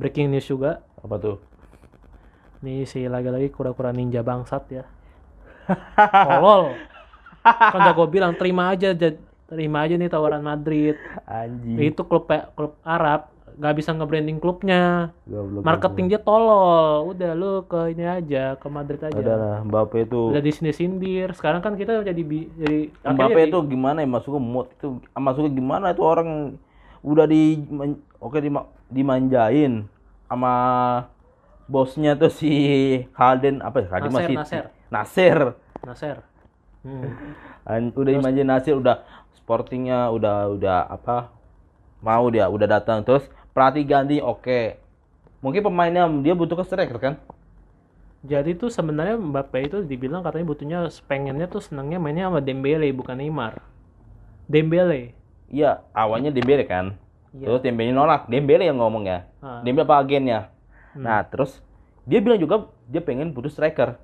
[0.00, 0.80] breaking news juga.
[1.04, 1.36] Apa tuh
[2.62, 4.84] Nih si lagi-lagi kura-kura ninja bangsat ya.
[5.98, 6.78] Tolol.
[7.42, 9.18] Kan udah gue bilang terima aja ja-
[9.50, 10.94] terima aja nih tawaran Madrid.
[11.26, 15.12] anjing Itu klub klub Arab nggak bisa nge-branding klubnya.
[15.28, 17.04] Goblok, Marketing dia tolol.
[17.12, 19.12] Udah lu ke ini aja, ke Madrid aja.
[19.12, 21.34] ada lah Mbappe itu Udah di sini sindir.
[21.34, 25.50] Sekarang kan kita jadi bi- jadi Mbappe akhirnya itu gimana ya masuknya mood itu masuknya
[25.50, 26.56] gimana itu orang
[27.02, 27.58] udah di
[28.16, 29.84] oke dima- dimanjain
[30.30, 30.54] sama
[31.70, 32.52] bosnya tuh si
[33.14, 34.64] Harden apa ya Harden Nasir, masih Nasir.
[34.90, 35.38] Nasir
[35.82, 36.16] Nasir.
[36.82, 37.06] Hmm.
[37.62, 39.06] An- udah dimanjain Nasir udah
[39.38, 41.30] sportingnya udah udah apa
[42.02, 44.78] mau dia udah datang terus pelatih ganti oke
[45.38, 47.14] mungkin pemainnya dia butuh ke striker kan
[48.22, 50.78] Jadi tuh sebenarnya Mbappe itu dibilang katanya butuhnya
[51.10, 53.58] pengennya tuh senangnya mainnya sama Dembele bukan Neymar.
[54.46, 55.18] Dembele.
[55.50, 56.94] Iya, awalnya Dembele kan.
[57.34, 57.50] Iya.
[57.50, 59.26] Terus Dembele nolak, Dembele yang ngomong ya.
[59.42, 59.58] Ah.
[59.66, 60.51] Dembele apa agennya.
[60.92, 61.04] Hmm.
[61.04, 61.60] Nah, terus
[62.04, 63.96] dia bilang juga dia pengen putus striker.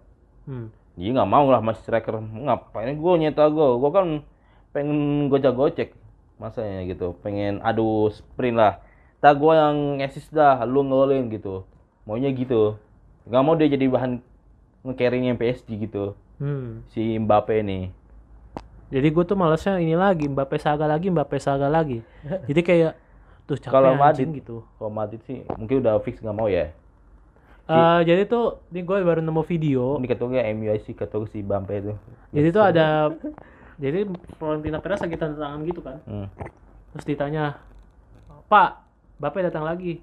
[0.48, 0.72] Hmm.
[0.98, 2.18] Dia nggak mau lah masih striker.
[2.18, 3.78] Ngapain gue nyetak gol?
[3.78, 4.06] Gue kan
[4.72, 5.94] pengen gocek-gocek.
[6.38, 7.14] Masanya gitu.
[7.20, 8.80] Pengen adu sprint lah.
[9.18, 11.66] Tak gue yang assist dah, lu ngolin gitu.
[12.06, 12.78] Maunya gitu.
[13.26, 14.22] Nggak mau dia jadi bahan
[14.86, 16.14] nge-carry-nya PSG gitu.
[16.38, 16.86] Hmm.
[16.94, 17.90] Si Mbappe nih.
[18.88, 22.00] Jadi gue tuh malesnya ini lagi Mbappe saga lagi Mbappe saga lagi.
[22.48, 22.92] Jadi kayak
[23.48, 24.56] tuh capek Kalau Madrid gitu.
[24.76, 26.68] Kalau Madrid sih mungkin udah fix nggak mau ya.
[27.68, 30.00] Eh, jadi tuh ini gue baru nemu video.
[30.00, 31.92] Ini ketua MUIC ketua si Mbappe itu.
[32.32, 33.12] Jadi tuh ada
[33.82, 34.08] jadi
[34.40, 36.00] Florentina Perez lagi tanda tangan gitu kan.
[36.08, 36.28] Hmm.
[36.96, 37.60] Terus ditanya,
[38.48, 38.70] Pak,
[39.20, 40.00] Bapak datang lagi.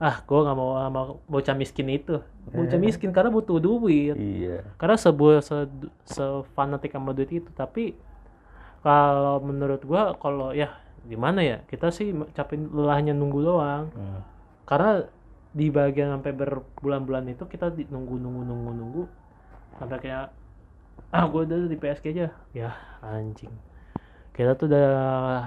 [0.00, 2.24] Ah, gue nggak mau sama bocah miskin itu.
[2.48, 4.16] Bocah miskin karena butuh duit.
[4.16, 4.64] Iya.
[4.80, 5.68] Karena sebuah se,
[6.08, 7.52] sefanatik sama duit itu.
[7.52, 7.92] Tapi
[8.80, 11.56] kalau menurut gua kalau ya gimana ya?
[11.68, 13.84] Kita sih capek lelahnya nunggu doang.
[13.92, 14.20] Hmm.
[14.64, 15.04] Karena
[15.54, 19.02] di bagian sampai berbulan-bulan itu kita nunggu nunggu nunggu nunggu.
[19.78, 20.32] Sampai kayak
[21.14, 22.28] ah gue udah di PSG aja.
[22.50, 22.70] Ya
[23.04, 23.52] anjing.
[24.34, 24.88] Kita tuh udah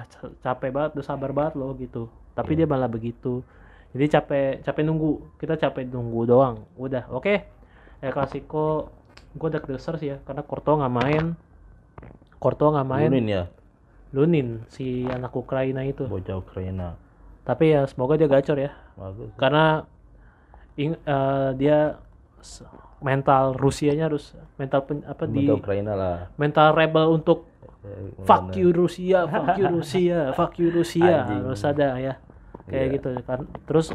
[0.08, 2.08] ca- capek banget udah sabar banget loh gitu.
[2.38, 3.43] Tapi dia malah begitu.
[3.91, 5.36] Jadi capek capek nunggu.
[5.41, 6.63] Kita capek nunggu doang.
[6.80, 7.36] Udah oke.
[8.00, 8.93] El Clasico
[9.38, 11.26] gue udah kedeser sih ya karena Courtois nggak main.
[12.38, 13.10] Courtois nggak main.
[13.10, 13.50] Ya,
[14.17, 16.97] Lunin si anak Ukraina itu bocah Ukraina.
[17.45, 19.30] tapi ya semoga dia gacor ya Bagus.
[19.38, 19.86] karena
[20.75, 22.01] ing- eh, dia
[22.97, 26.17] mental Rusianya harus mental pen- apa di Bocah Ukraina lah.
[26.36, 27.45] mental rebel untuk
[28.21, 31.45] fuck you Rusia, fuck you Rusia, fuck you Rusia Anjing.
[31.45, 32.13] harus ada ya
[32.65, 32.93] kayak Iya.
[32.97, 33.39] gitu kan.
[33.63, 33.93] Terus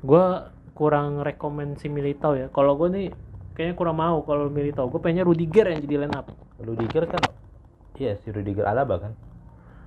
[0.00, 2.50] gua kurang rekomend si Militao ya.
[2.50, 3.06] Kalau gue nih
[3.54, 4.90] kayaknya kurang mau kalau Militao.
[4.90, 6.26] Gue pengennya Rudiger yang jadi line up.
[6.58, 7.22] Rudiger kan
[7.94, 9.12] Iya si Rudiger Alaba kan.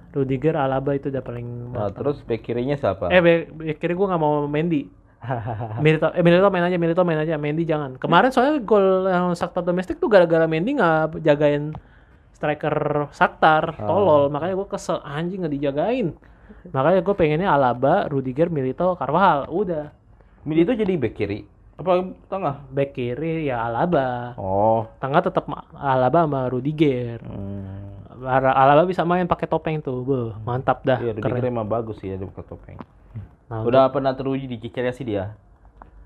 [0.10, 3.08] Rudiger, Alaba itu udah paling Nah, terus bek kirinya siapa?
[3.08, 4.88] Eh, be- be- kira gue nggak mau Mendy.
[5.84, 7.98] Militao, eh Militao main aja, Militao main aja, Mendy jangan.
[7.98, 11.74] Kemarin soalnya gol yang Shakhtar domestik tuh gara-gara Mendy nggak jagain
[12.32, 14.30] striker Shakhtar, tolol.
[14.30, 16.08] Makanya gue kesel anjing nggak dijagain.
[16.70, 19.90] Makanya gue pengennya Alaba, Rudiger, Militao, Carvajal, udah.
[20.44, 21.40] Mili itu jadi bek kiri
[21.78, 21.92] apa
[22.26, 22.66] tengah?
[22.74, 24.90] Back kiri ya Alaba, Oh.
[24.98, 27.22] tengah tetap Alaba sama Rudiger.
[27.22, 27.97] Hmm.
[28.26, 30.98] Alaba bisa main pakai topeng tuh, Beuh, mantap dah.
[30.98, 31.38] Iya, keren.
[31.38, 32.78] Rudiger emang bagus sih ya dia pakai topeng.
[33.48, 35.38] Nah, Udah pernah teruji di Chelsea dia.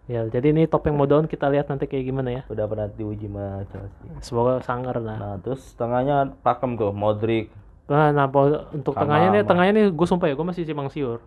[0.10, 2.42] Ya, jadi ini topeng modon kita lihat nanti kayak gimana ya.
[2.52, 4.06] Udah pernah diuji sama Chelsea.
[4.20, 5.18] Semoga sanggar lah.
[5.18, 7.48] Nah, terus tengahnya pakem tuh Modric.
[7.88, 8.28] Nah, nah,
[8.76, 11.24] untuk tengahnya nih, tengahnya nih gue sumpah ya, gue masih simpang siur.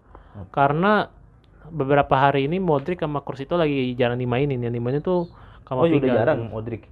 [0.53, 1.09] Karena
[1.71, 4.61] beberapa hari ini Modric sama Kroos itu lagi jarang dimainin.
[4.61, 5.33] Yang dimainin tuh
[5.65, 5.97] Oh, iya, Kamavinga.
[6.05, 6.83] udah jarang Modric.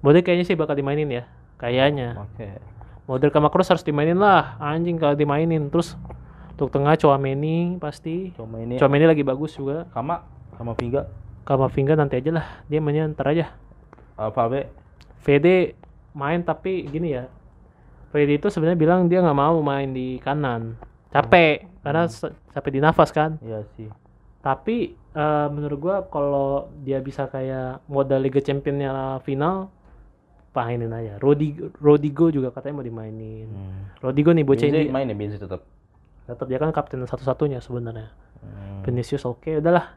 [0.00, 1.24] Modric kayaknya sih bakal dimainin ya.
[1.60, 2.16] Kayaknya.
[2.24, 2.56] Oke.
[3.06, 4.58] Modric sama Kroos harus dimainin lah.
[4.58, 5.66] Anjing kalau dimainin.
[5.66, 5.94] Terus
[6.52, 8.34] untuk tengah Chouameni pasti.
[8.34, 9.86] Ini Chouameni lagi bagus juga.
[9.90, 11.06] Kama sama Vinga.
[11.42, 12.46] Kamavinga nanti aja lah.
[12.66, 13.54] Dia mainnya ntar aja.
[14.14, 14.66] Alfabe.
[15.22, 15.74] VD
[16.12, 17.28] main tapi gini ya
[18.08, 20.78] VD itu sebenarnya bilang dia nggak mau main di kanan
[21.10, 23.90] capek karena se- capek di nafas kan Iya sih.
[24.38, 29.68] tapi eh, menurut gua kalau dia bisa kayak modal Liga Championnya final
[30.56, 33.92] mainin aja Rodigo, Rodigo juga katanya mau dimainin Hmm.
[34.00, 35.60] Rodigo nih bocah ini main ya Benzema tetap.
[36.24, 38.80] tetap dia kan kapten satu-satunya sebenarnya Hmm.
[38.82, 39.92] Vinicius oke udahlah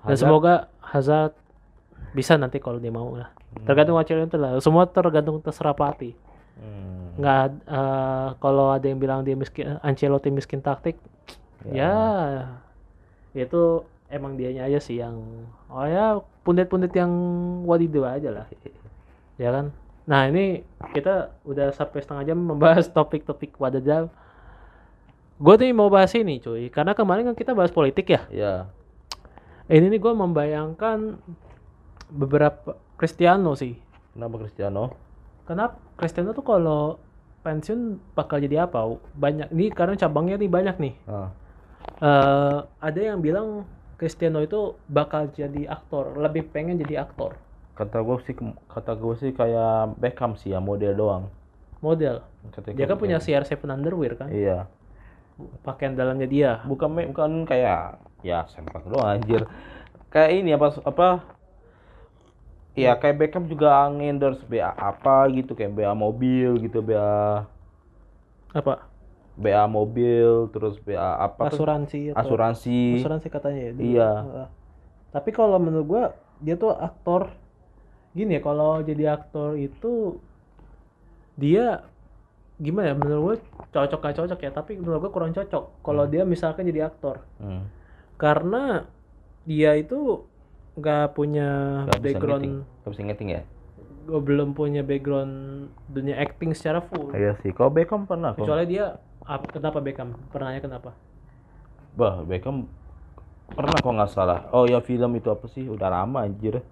[0.00, 0.20] dan Hazard?
[0.20, 1.32] semoga Hazard
[2.12, 3.64] bisa nanti kalau dia mau lah Hmm.
[3.64, 6.14] tergantung Ancelotti lah semua tergantung terserah pelatih
[6.54, 7.16] Hmm.
[7.16, 10.96] nggak eh, kalau ada yang bilang dia miskin Ancelotti miskin taktik
[11.64, 11.92] ya.
[13.32, 13.62] itu
[14.08, 15.16] emang dianya aja sih yang
[15.66, 17.08] oh ya pundit-pundit yang
[17.62, 18.46] wadidaw aja lah
[19.36, 19.66] ya kan
[20.02, 24.10] nah ini kita udah sampai setengah jam membahas topik-topik wadidaw
[25.42, 28.54] gue tuh mau bahas ini cuy karena kemarin kan kita bahas politik ya Ya.
[29.70, 31.18] ini nih gue membayangkan
[32.12, 34.92] beberapa Cristiano sih Kenapa Cristiano?
[35.48, 37.00] Kenapa Cristiano tuh kalau
[37.42, 38.84] pensiun bakal jadi apa?
[39.16, 40.94] Banyak nih karena cabangnya nih banyak nih.
[41.08, 41.28] Ah.
[41.98, 43.64] Eh ada yang bilang
[43.96, 47.38] Cristiano itu bakal jadi aktor, lebih pengen jadi aktor,
[47.72, 48.34] Kata gue sih
[48.68, 51.24] kata gue sih kayak Beckham sih ya model doang.
[51.82, 52.22] model.
[52.54, 54.70] Kata Dia kan punya CR7 underwear kan, Iya.
[55.66, 56.52] pakaian dalamnya dia.
[56.62, 59.42] Bukan bukan kayak ya sempak doang anjir.
[60.08, 61.08] Kayak ini apa apa
[62.72, 67.44] Ya kayak Beckham juga endorse BA apa gitu kayak BA mobil gitu BA
[68.54, 68.88] Apa?
[69.34, 71.56] BA mobil terus BA apa tuh?
[71.60, 73.72] Asuransi atau asuransi asuransi katanya ya.
[73.72, 73.84] dulu.
[73.84, 74.10] Iya.
[75.10, 76.04] Tapi kalau menurut gua
[76.40, 77.32] dia tuh aktor
[78.12, 80.20] gini ya kalau jadi aktor itu
[81.36, 81.80] dia
[82.60, 83.36] gimana ya menurut gue
[83.72, 87.66] cocok gak cocok ya tapi menurut gue kurang cocok kalau dia misalkan jadi aktor Hmm.
[88.20, 88.86] karena
[89.42, 90.22] dia itu
[90.78, 91.48] nggak punya
[91.90, 93.42] Gak background Gak bisa ngeting ya?
[94.02, 97.50] gue belum punya background dunia acting secara full Iya sih.
[97.54, 98.44] Kalau Beckham pernah kok.
[98.44, 100.90] kecuali dia ap- kenapa Beckham pernahnya kenapa
[101.98, 102.64] Bah, Beckham
[103.52, 104.38] pernah kok nggak salah.
[104.54, 105.66] Oh ya film itu apa sih?
[105.68, 106.62] Udah lama anjir.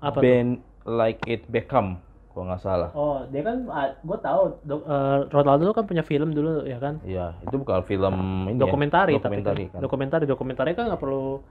[0.00, 0.22] Apa tuh?
[0.22, 0.50] Band
[0.82, 2.00] Like It Beckham.
[2.30, 2.94] Kok nggak salah.
[2.94, 3.66] oh dia kan
[4.00, 8.14] gue tahu do, eh, Ronaldo kan punya film dulu ya kan Iya, itu bukan film
[8.46, 9.80] ini ya, dokumentari, dokumentari tapi kan.
[9.82, 11.42] dokumentari dokumentari kan nggak perlu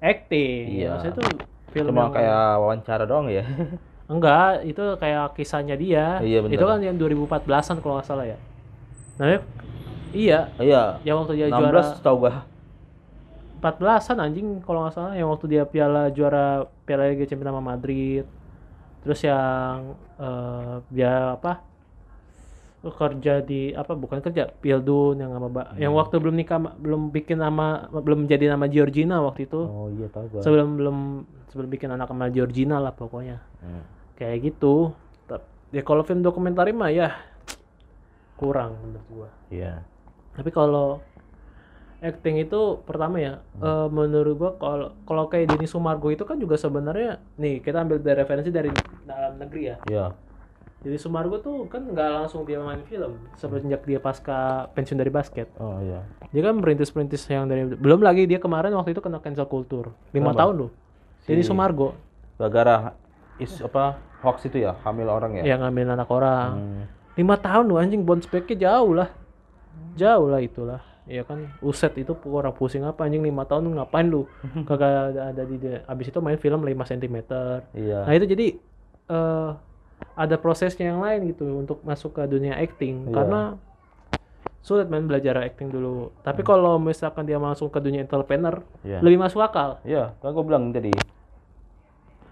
[0.00, 0.90] acting Iya.
[0.90, 1.22] maksudnya itu
[1.70, 3.46] film Cuma yang- kayak wawancara doang ya.
[4.12, 6.58] enggak itu kayak kisahnya dia Iya, bener.
[6.58, 8.38] itu kan yang 2014an kalau nggak salah ya
[9.14, 9.38] nah
[10.10, 10.98] iya Iya.
[11.02, 12.36] yang waktu dia 16 juara tau gak?
[13.62, 18.24] 14an anjing kalau nggak salah yang waktu dia piala juara piala Liga Champions sama Madrid.
[19.00, 21.60] Terus yang eh, dia apa?
[22.84, 23.96] Kerja di apa?
[23.96, 28.52] Bukan kerja Pildun yang sama Mbak- yang waktu belum nikah belum bikin nama belum jadi
[28.52, 29.56] nama Georgina waktu itu.
[29.56, 30.44] Oh iya tau gua.
[30.44, 30.98] sebelum belum
[31.48, 33.40] sebelum bikin anak sama Georgina lah pokoknya.
[33.64, 33.84] Hmm.
[34.14, 34.92] kayak gitu.
[35.72, 37.16] Ya kalau film dokumenter mah ya
[38.36, 39.28] kurang menurut gua.
[39.48, 39.80] Iya.
[40.34, 40.98] tapi kalau
[42.04, 46.60] acting itu pertama ya eh, menurut gua kalau kalau kayak Denny Sumargo itu kan juga
[46.60, 48.68] sebenarnya nih kita ambil dari referensi dari
[49.08, 49.76] dalam negeri ya.
[49.88, 50.06] Iya.
[50.84, 55.48] Denny Sumargo tuh kan nggak langsung dia main film semenjak dia pasca pensiun dari basket.
[55.56, 56.04] Oh iya.
[56.28, 60.36] dia kan merintis-merintis yang dari belum lagi dia kemarin waktu itu kena cancel kultur lima
[60.36, 60.70] tahun loh.
[61.24, 61.96] Denny Si- Sumargo.
[62.36, 62.92] Gara-gara
[63.40, 65.42] is apa hoax itu ya, hamil orang ya.
[65.56, 66.50] yang ngambil anak orang.
[66.52, 66.84] Hmm.
[67.14, 69.08] lima tahun loh anjing bounce backnya jauh lah.
[69.94, 74.06] Jauh lah itulah ya kan uset itu orang pusing apa anjing lima tahun lu ngapain
[74.06, 74.24] lu
[74.68, 77.16] kagak ada, ada di abis itu main film 5 cm
[77.72, 77.98] Iya.
[78.04, 78.46] nah itu jadi
[79.06, 79.50] eh
[80.14, 83.14] ada prosesnya yang lain gitu untuk masuk ke dunia acting Iya.
[83.14, 83.40] karena
[84.58, 89.04] sulit main belajar acting dulu tapi kalau misalkan dia langsung ke dunia entrepreneur Iya.
[89.04, 90.92] lebih masuk akal Iya, kan gua bilang tadi.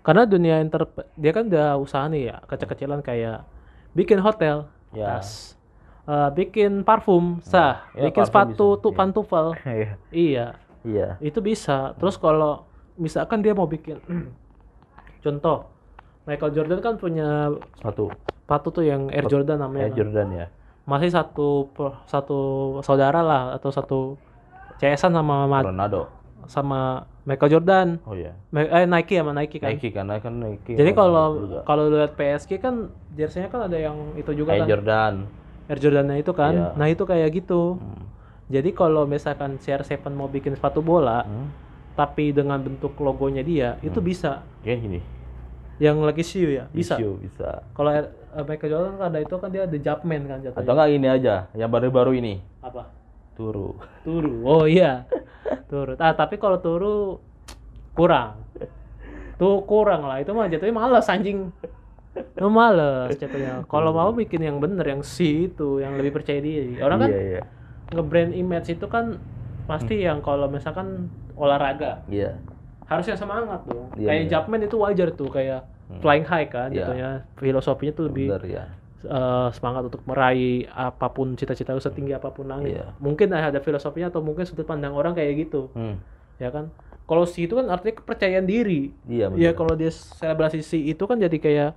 [0.02, 0.82] karena dunia inter
[1.14, 3.44] dia kan udah usaha nih ya kecil-kecilan kayak
[3.92, 5.16] bikin hotel Ya.
[5.16, 5.56] tas
[6.02, 8.98] Eh, bikin parfum sah Ya, bikin parfum sepatu bisa, tuh iya.
[8.98, 9.90] pantufel Iya.
[10.10, 10.46] iya
[10.82, 11.08] Iya.
[11.20, 14.02] itu bisa terus kalau misalkan dia mau bikin
[15.24, 15.70] contoh
[16.22, 18.10] Michael Jordan kan punya Satu.
[18.36, 19.98] sepatu tuh yang Air Jordan namanya Air kan.
[19.98, 20.46] Jordan ya.
[20.82, 21.70] masih satu
[22.04, 22.38] satu
[22.80, 23.98] saudara lah atau satu
[24.76, 26.10] CS-an sama Ma- Ronaldo.
[26.44, 26.80] sama
[27.22, 28.34] Michael Jordan Oh iya.
[28.50, 30.74] Eh Nike sama Nike kan Nike karena kan Nike.
[30.74, 34.68] Jadi kalau kalau lihat PSG kan jersey-nya kan ada yang itu juga Air kan.
[34.68, 35.14] Jordan.
[35.66, 36.52] Air Jordan-nya itu kan.
[36.52, 36.68] Iya.
[36.74, 37.76] Nah, itu kayak gitu.
[37.78, 38.04] Hmm.
[38.50, 41.48] Jadi kalau misalkan CR7 mau bikin sepatu bola Hmm.
[41.92, 44.40] tapi dengan bentuk logonya dia, itu bisa.
[44.60, 45.00] Ya gini.
[45.76, 46.96] Yang lagi shoe ya, bisa.
[46.96, 47.64] Issue, bisa.
[47.72, 48.06] Kalau eh,
[48.44, 50.62] Michael Jordan kan ada itu kan dia ada Jumpman kan jatuhnya.
[50.62, 52.34] Atau enggak ini aja, yang baru-baru ini.
[52.60, 52.88] Apa?
[53.32, 53.76] Turu.
[54.04, 54.44] Turu.
[54.44, 55.08] Oh iya.
[55.72, 55.96] Turu.
[55.96, 57.20] Ah, tapi kalau Turu
[57.92, 58.40] kurang.
[59.36, 60.20] Tuh kurang lah.
[60.20, 61.48] Itu mah jatuhnya males anjing.
[62.12, 63.64] Itu males jatuhnya.
[63.64, 66.76] Kalau mau bikin yang bener, yang si itu, yang lebih percaya diri.
[66.78, 67.42] Orang kan Iya, iya.
[67.90, 69.16] nge-brand image itu kan
[69.62, 72.36] pasti yang kalau misalkan olahraga Iya.
[72.84, 73.88] harus yang semangat dong.
[73.94, 74.30] Iya, kayak iya.
[74.30, 75.64] Jumpman itu wajar tuh kayak
[75.98, 76.84] flying high kan Iya.
[76.84, 77.10] jatuhnya.
[77.34, 78.64] Filosofinya tuh lebih Bener ya.
[79.02, 82.76] eh, semangat untuk meraih apa pun cita-cita lu setinggi apa pun langit.
[82.76, 82.92] Iya.
[82.98, 85.98] Mungkin ada filosofinya atau mungkin sudut pandang orang kayak gitu, Hmm.
[86.36, 86.70] ya kan?
[87.02, 88.94] Kalau si itu kan artinya kepercayaan diri.
[89.04, 89.40] Iya bener.
[89.40, 91.70] Ya kalau dia selebrasi si itu kan jadi kayak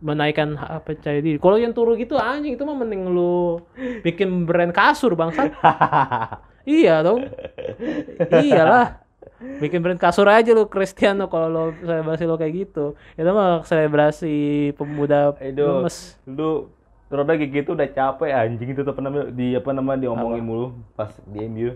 [0.00, 1.36] menaikkan hak percaya diri.
[1.36, 3.60] Kalau yang turu gitu anjing itu mah mending lu
[4.00, 5.52] bikin brand kasur bangsat.
[6.66, 7.28] iya dong.
[8.28, 9.04] Iyalah.
[9.40, 12.96] Bikin brand kasur aja lu Cristiano kalau lo selebrasi lo kayak gitu.
[13.16, 14.34] Itu mah selebrasi
[14.76, 16.16] pemuda Aduh, lemes.
[16.28, 16.68] lu
[17.08, 21.12] roda kayak gitu udah capek anjing itu apa namanya di apa namanya diomongin mulu pas
[21.24, 21.72] di MU.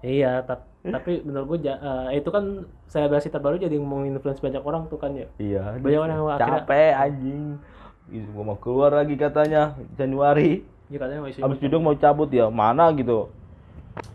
[0.00, 4.60] Iya, tap- tapi menurut gue ja- eh, itu kan selebrasi terbaru jadi ngomongin influence banyak
[4.60, 5.28] orang tuh kan ya.
[5.36, 5.76] Iya.
[5.76, 7.44] Banyak orang yang akhirnya- capek anjing.
[8.32, 10.66] Gua mau keluar lagi katanya Januari.
[10.88, 11.38] Ya katanya mau isi.
[11.38, 12.48] Habis duduk mau cabut ya.
[12.48, 13.30] Mana gitu.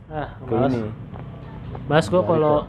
[0.10, 0.90] Ah, Ke ini.
[1.86, 2.66] Mas gue kalau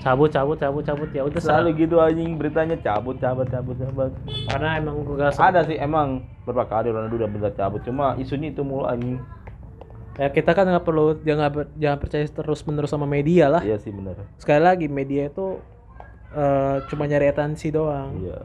[0.00, 4.10] cabut cabut cabut cabut ya udah Selalu gitu anjing beritanya cabut cabut cabut cabut.
[4.46, 8.50] karena emang gue gak Ada sih emang beberapa kali Ronaldo udah bener cabut cuma isunya
[8.50, 9.18] itu mulu anjing.
[10.16, 13.60] Ya kita kan nggak perlu jangan jangan percaya terus menerus sama media lah.
[13.60, 14.16] Iya sih bener.
[14.40, 15.60] Sekali lagi media itu
[16.32, 18.16] eh, cuma nyari atensi doang.
[18.24, 18.40] Iya.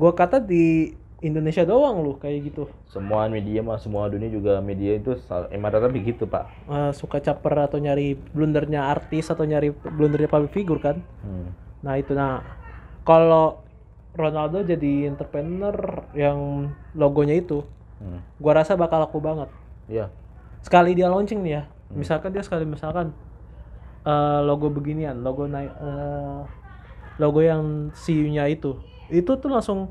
[0.00, 2.68] Gua kata di Indonesia doang loh kayak gitu.
[2.88, 5.16] Semua media mah semua dunia juga media itu
[5.48, 6.48] emang rata begitu pak.
[6.68, 11.00] Eh, suka caper atau nyari blundernya artis atau nyari blundernya public figure kan.
[11.24, 11.52] Hmm.
[11.84, 12.40] Nah itu nah
[13.04, 13.60] kalau
[14.16, 15.76] Ronaldo jadi entrepreneur
[16.16, 17.60] yang logonya itu,
[18.00, 18.20] Hmm.
[18.40, 19.48] gua rasa bakal laku banget.
[19.88, 20.08] Iya.
[20.62, 23.12] Sekali dia launching nih ya, misalkan dia sekali misalkan
[24.02, 26.40] eh, logo beginian, logo naik eh,
[27.16, 28.76] logo yang CU-nya itu,
[29.08, 29.88] itu tuh langsung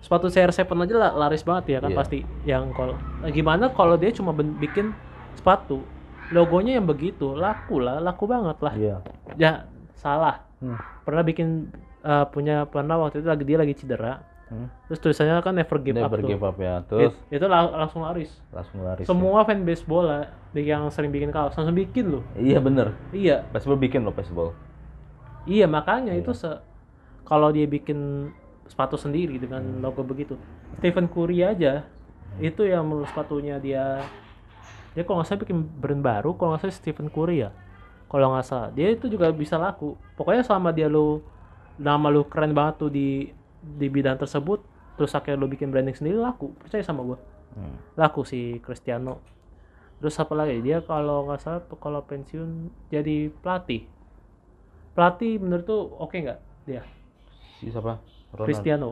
[0.00, 1.98] sepatu CR7 aja lah, laris banget ya kan Iya.
[1.98, 2.96] pasti yang kalau
[3.28, 4.92] gimana kalau dia cuma ben- bikin
[5.36, 5.84] sepatu
[6.30, 8.96] logonya yang begitu laku lah laku banget lah Iya.
[9.36, 9.52] ya
[9.94, 10.76] salah Hmm.
[11.04, 11.68] pernah bikin
[12.00, 14.66] eh, punya pernah waktu itu lagi dia lagi cedera Hmm.
[14.84, 16.28] terus tulisannya kan never give up Never tuh.
[16.28, 16.82] give up ya.
[16.84, 17.14] Terus?
[17.30, 18.34] It- itu la- langsung laris.
[18.50, 19.06] Langsung lari.
[19.06, 22.26] semua fanbase bola yang sering bikin kaos langsung bikin loh.
[22.34, 22.98] Iya bener.
[23.10, 23.46] iya.
[23.48, 24.50] Baseball bikin loh baseball.
[25.44, 26.50] iya makanya itu se
[27.22, 28.28] kalau dia bikin
[28.66, 30.34] sepatu sendiri dengan logo begitu.
[30.76, 31.86] Stephen Curry aja
[32.38, 34.02] itu yang menurut sepatunya dia
[34.90, 37.54] dia kalau nggak salah bikin brand baru kalau nggak salah Stephen Curry ya.
[38.06, 39.94] Kalau nggak salah dia itu juga bisa laku.
[40.12, 41.22] Pokoknya selama dia lu
[41.78, 43.30] nama lu keren banget tuh di
[43.60, 44.60] di bidang tersebut
[44.94, 47.18] terus akhirnya lu bikin branding sendiri laku percaya sama gua
[47.50, 47.74] Hmm.
[47.98, 49.18] laku si Cristiano
[49.98, 52.46] terus apa lagi dia kalau nggak salah kalau pensiun
[52.88, 53.90] jadi pelatih
[54.92, 56.86] pelatih menurut tuh oke nggak dia
[57.58, 57.98] Si siapa?
[58.30, 58.46] Ronald.
[58.46, 58.90] Cristiano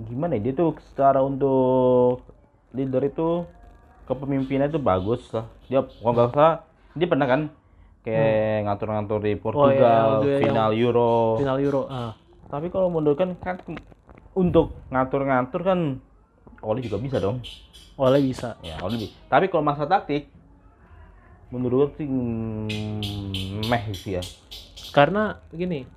[0.00, 0.48] Gimana ya?
[0.48, 2.22] Dia tuh secara untuk
[2.70, 3.42] leader itu
[4.06, 5.44] kepemimpinan itu bagus lah.
[5.66, 6.56] Dia kalau nggak salah
[6.94, 7.40] dia pernah kan
[8.00, 10.22] kayak ngatur-ngatur di Portugal, Hmm.
[10.22, 11.12] Oh, iya, final Euro.
[11.36, 12.14] final Euro ah
[12.48, 13.56] Tapi kalau menurut kan kan
[14.32, 15.80] untuk ngatur-ngatur kan
[16.64, 17.38] Oli juga bisa dong.
[17.98, 19.14] oleh bisa Ya, Oli bisa.
[19.30, 20.32] Tapi kalau masa taktik
[21.48, 24.22] menurut gue sih mm, meh sih ya.
[24.92, 25.88] karena gini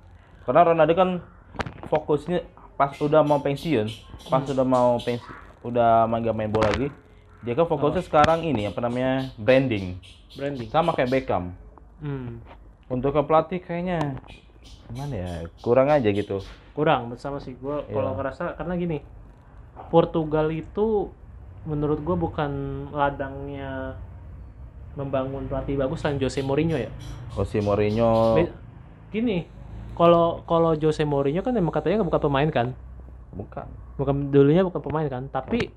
[0.48, 1.10] Karena Ronaldo kan
[1.92, 2.42] fokusnya
[2.74, 3.86] pas udah mau pensiun,
[4.26, 5.28] pas udah mau pensi,
[5.62, 6.90] udah main gak main bola lagi,
[7.46, 10.02] dia kan fokusnya sekarang ini apa namanya branding,
[10.34, 11.54] branding sama kayak Beckham.
[12.02, 12.42] hmm.
[12.90, 14.18] Untuk ke pelatih kayaknya
[14.86, 16.38] gimana ya kurang aja gitu.
[16.72, 18.18] kurang bersama sih gua kalau Iya.
[18.18, 18.98] ngerasa karena gini
[19.88, 21.12] Portugal itu
[21.64, 22.50] menurut gua bukan
[22.90, 23.96] ladangnya
[24.92, 26.88] membangun pelatih bagus selain Jose Mourinho ya
[27.32, 28.36] Jose Mourinho
[29.08, 29.48] gini
[29.92, 32.68] kalau kalau Jose Mourinho kan emang katanya bukan pemain kan
[33.30, 33.66] bukan.
[33.94, 35.72] bukan dulunya bukan pemain kan tapi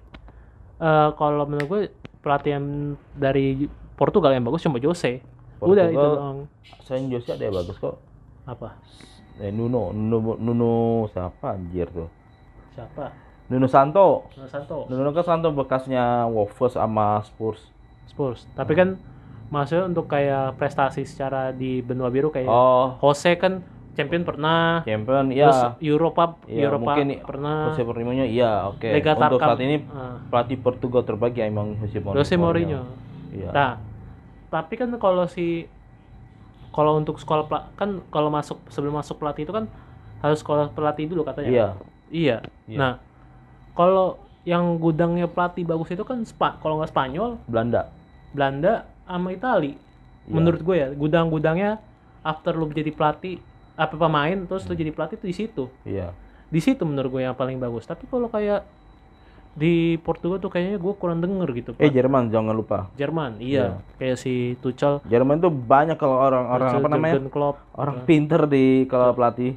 [0.78, 1.82] eh, kalau menurut gue
[2.20, 2.66] pelatih yang
[3.14, 5.24] dari Portugal yang bagus cuma Jose
[5.62, 6.40] udah itu Portugal- doang
[6.82, 7.96] Selain Jose ada yang bagus kok.
[8.46, 8.78] Apa
[9.36, 10.72] Eh, Nuno, Nuno, Nuno
[11.10, 12.08] siapa anjir tuh?
[12.72, 13.12] siapa
[13.46, 14.32] Nuno Santo.
[14.32, 17.62] Nuno Santo Nuno kan Santo bekasnya Wolves sama Spurs.
[18.06, 18.96] Spurs tapi kan
[19.46, 23.62] maksudnya untuk kayak prestasi secara di benua biru kayak Oh, Jose kan
[23.93, 25.72] champion pernah champion terus ya.
[25.80, 28.88] Europa Ya, Europa mungkin pernah Jose Mourinho iya oke.
[28.89, 29.48] Liga Untuk Tarkam.
[29.52, 30.16] saat ini Ah.
[30.26, 32.18] pelatih Portugal terbaik ya emang Jose Mourinho.
[32.18, 32.82] Jose Mourinho
[33.30, 33.52] Iya.
[33.52, 33.72] Nah,
[34.50, 35.68] tapi kan kalau si
[36.76, 39.72] kalau untuk sekolah pela- kan kalau masuk sebelum masuk pelatih itu kan
[40.20, 41.48] harus sekolah pelatih dulu katanya.
[41.50, 41.68] Iya.
[42.12, 42.38] Iya.
[42.68, 42.78] Iya.
[42.78, 42.94] Nah,
[43.72, 47.88] kalau yang gudangnya pelatih bagus itu kan Spa, kalau nggak Spanyol, Belanda.
[48.36, 49.74] Belanda sama Itali.
[49.74, 50.34] Iya.
[50.36, 51.80] Menurut gue ya, gudang-gudangnya
[52.22, 53.40] after lu jadi pelatih
[53.76, 55.64] apa pemain terus lu jadi pelatih itu di situ.
[55.88, 56.12] Iya.
[56.52, 57.88] Di situ menurut gue yang paling bagus.
[57.88, 58.68] Tapi kalau kayak
[59.56, 61.72] di Portugal tuh kayaknya gue kurang denger gitu.
[61.80, 61.95] Eh Pak.
[61.95, 62.91] Jerman jangan lupa.
[62.99, 63.80] Jerman, iya.
[63.95, 67.14] Kayak si Tuchel Jerman tuh banyak kalau orang-orang apa namanya?
[67.16, 69.56] Jurgen Klopp, Orang pinter di kalau pelatih.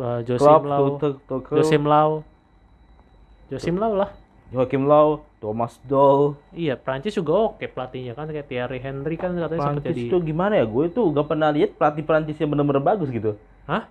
[0.00, 2.10] uh, Josim Klopp, Lau, Tuchel, Tuchel, Josim Lau,
[3.52, 4.10] Josim Lau lah.
[4.54, 6.38] Joachim Low, Thomas Doll.
[6.54, 10.02] Iya, Prancis juga oke pelatihnya kan kayak Thierry Henry kan katanya sempat Prancis jadi.
[10.06, 10.64] itu gimana ya?
[10.68, 13.34] Gue tuh gak pernah lihat pelatih Prancis yang bener-bener bagus gitu.
[13.66, 13.90] Hah?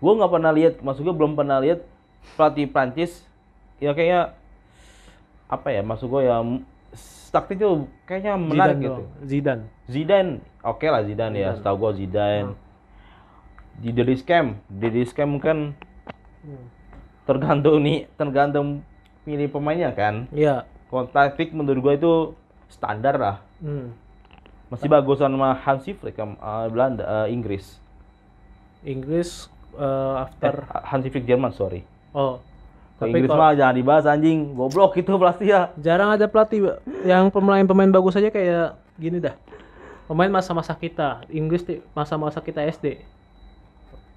[0.00, 1.84] Gue nggak pernah lihat, maksud gue belum pernah lihat
[2.34, 3.22] pelatih Prancis
[3.78, 4.34] ya kayaknya
[5.52, 5.84] apa ya?
[5.84, 6.40] Maksud gue ya
[7.32, 8.92] taktik tuh kayaknya menarik Zidane gitu.
[9.00, 9.28] doang.
[9.28, 9.64] Zidane.
[9.88, 11.56] Zidane, oke lah Zidane, ya, Zidane.
[11.60, 12.50] setahu gue Zidane.
[13.80, 15.58] Di The Scam, The Scam kan
[16.42, 16.66] Hmm.
[17.22, 18.82] tergantung nih, tergantung
[19.22, 20.26] pilih pemainnya kan.
[20.34, 20.66] Iya.
[20.90, 22.12] Kalau taktik menurut gue itu
[22.66, 23.36] standar lah.
[23.62, 23.94] Hmm.
[24.68, 27.78] Masih bagusan sama Hansi Flick uh, Belanda, uh, Inggris.
[28.82, 29.46] Inggris
[29.78, 31.86] uh, Eh, after Hansi Flick Jerman, sorry.
[32.12, 32.42] oh.
[33.02, 35.62] Tapi Inggris kalau mah jangan dibahas anjing, goblok itu pelatih ya.
[35.76, 36.60] jarang ada pelatih
[37.02, 39.34] yang pemain-pemain bagus aja kayak gini dah.
[40.06, 43.00] Pemain masa-masa kita, Inggris masa-masa kita SD.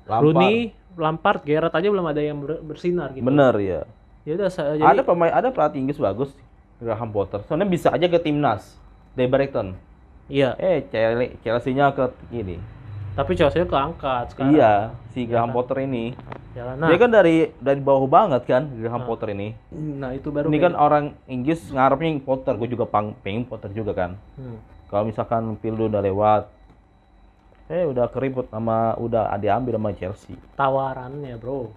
[0.06, 0.22] Lampard.
[0.24, 0.56] Rooney,
[0.96, 3.26] Lampard, Gerrard aja belum ada yang ber- bersinar gitu.
[3.26, 3.82] Bener ya.
[4.22, 6.30] Ya udah jadi Ada pemain, ada pelatih Inggris bagus,
[6.78, 7.42] Graham Potter.
[7.46, 8.78] Soalnya bisa aja ke timnas,
[9.16, 9.78] Brighton.
[10.26, 12.58] iya, Eh, Chelsea- Chelsea-nya ke ini.
[13.16, 14.52] Tapi Chelsea keangkat sekarang.
[14.52, 16.12] Iya, si Graham Potter ini.
[16.52, 19.56] Ya, nah, Dia kan dari dari bawah banget kan, Graham Potter ini.
[19.72, 23.96] nah itu baru Ini kan orang Inggris ngarepnya Potter, gue juga pang, pengen Potter juga
[23.96, 24.20] kan.
[24.36, 24.60] Hmm.
[24.92, 26.44] Kalau misalkan Pildo udah lewat,
[27.72, 30.36] eh udah keribut sama udah diambil sama Chelsea.
[30.60, 31.72] tawarannya, Bro.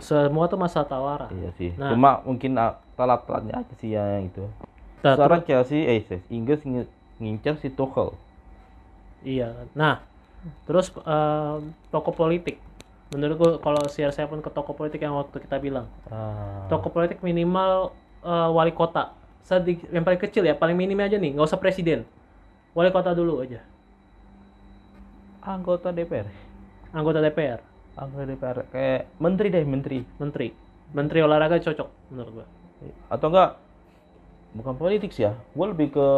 [0.00, 1.70] semua tuh masa tawaran Iya sih.
[1.76, 1.92] Nah.
[1.92, 4.46] Cuma mungkin ah, telat-telatnya aja sih yang itu.
[5.04, 6.00] Nah, Sekarang Chelsea, eh
[6.32, 6.88] Inggris ngi-
[7.20, 8.16] ngincer si Tuchel.
[9.26, 9.68] Iya.
[9.76, 10.00] Nah,
[10.68, 11.56] terus eh,
[11.90, 12.60] toko politik.
[13.12, 17.94] Menurut gua kalau CR7 ke toko politik yang waktu kita bilang, Ah, toko politik minimal
[18.24, 19.14] eh, wali kota.
[19.44, 22.08] Sedik, yang paling kecil ya, paling minim aja nih, nggak usah presiden.
[22.72, 23.60] Wali kota dulu aja.
[25.44, 26.24] anggota DPR.
[26.96, 27.60] Anggota DPR,
[28.00, 30.00] Anggota DPR kayak menteri deh, menteri.
[30.16, 30.48] menteri.
[30.96, 32.46] Menteri olahraga cocok menurut gua.
[33.12, 33.60] Atau enggak
[34.54, 35.36] bukan politik sih ya.
[35.52, 36.08] Gue lebih ke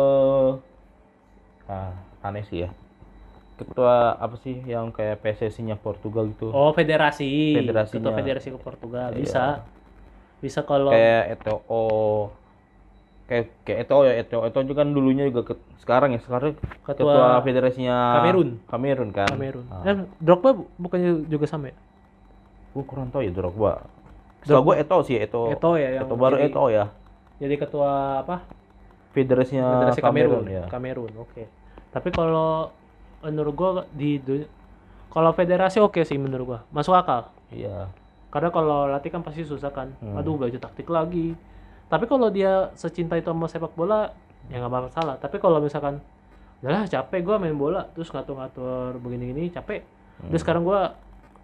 [1.66, 2.70] ah, aneh sih ya.
[3.56, 6.52] Ketua apa sih yang kayak PSSI-nya Portugal gitu.
[6.52, 7.56] Oh, federasi.
[7.56, 8.00] Federasinya.
[8.04, 9.08] Ketua federasi ke Portugal.
[9.12, 9.18] Iya.
[9.18, 9.44] Bisa.
[10.36, 11.60] Bisa kalau kayak ETO
[13.26, 16.54] kayak kayak ETO ya ETO ETO juga kan dulunya juga ke- sekarang ya sekarang
[16.84, 18.48] ketua, Ketua federasinya Kamerun.
[18.68, 19.66] Kamerun kan Kamerun.
[19.66, 19.82] ah.
[19.82, 21.76] Eh, Drogba bu- bukannya juga sama ya?
[22.70, 23.88] gue kurang tahu ya Drogba
[24.44, 26.84] Setahu gue ETO sih ETO Eto ya yang ETO baru jadi, ETO ya
[27.40, 27.90] jadi ketua
[28.22, 28.36] apa?
[29.10, 31.48] federasinya Federasi Kamerun, ya Kamerun, oke.
[31.88, 32.68] Tapi kalau
[33.26, 34.22] menurut gua di
[35.10, 37.32] kalau federasi oke sih menurut gua, masuk akal.
[37.50, 37.90] iya
[38.30, 39.96] Karena kalau latih kan pasti susah kan.
[39.98, 40.14] Hmm.
[40.14, 41.32] Aduh belajar taktik lagi.
[41.88, 44.12] Tapi kalau dia secinta itu sama sepak bola,
[44.52, 45.16] ya nggak bakal salah.
[45.16, 46.02] Tapi kalau misalkan,
[46.60, 49.80] udahlah capek gua main bola, terus ngatur-ngatur begini-gini, capek.
[50.20, 50.28] Hmm.
[50.28, 50.92] Terus sekarang gua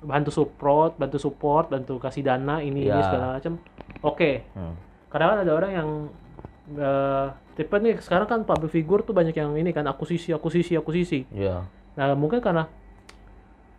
[0.02, 3.00] bantu support, bantu support, bantu kasih dana ini ini Ya.
[3.06, 3.56] segala macam.
[4.02, 4.74] Oke, Hmm.
[5.08, 5.88] kadang kan ada orang yang
[6.76, 11.28] eh tipe nih sekarang kan public figure tuh banyak yang ini kan akuisisi akuisisi akuisisi.
[11.32, 11.68] Iya.
[11.98, 12.68] Nah mungkin karena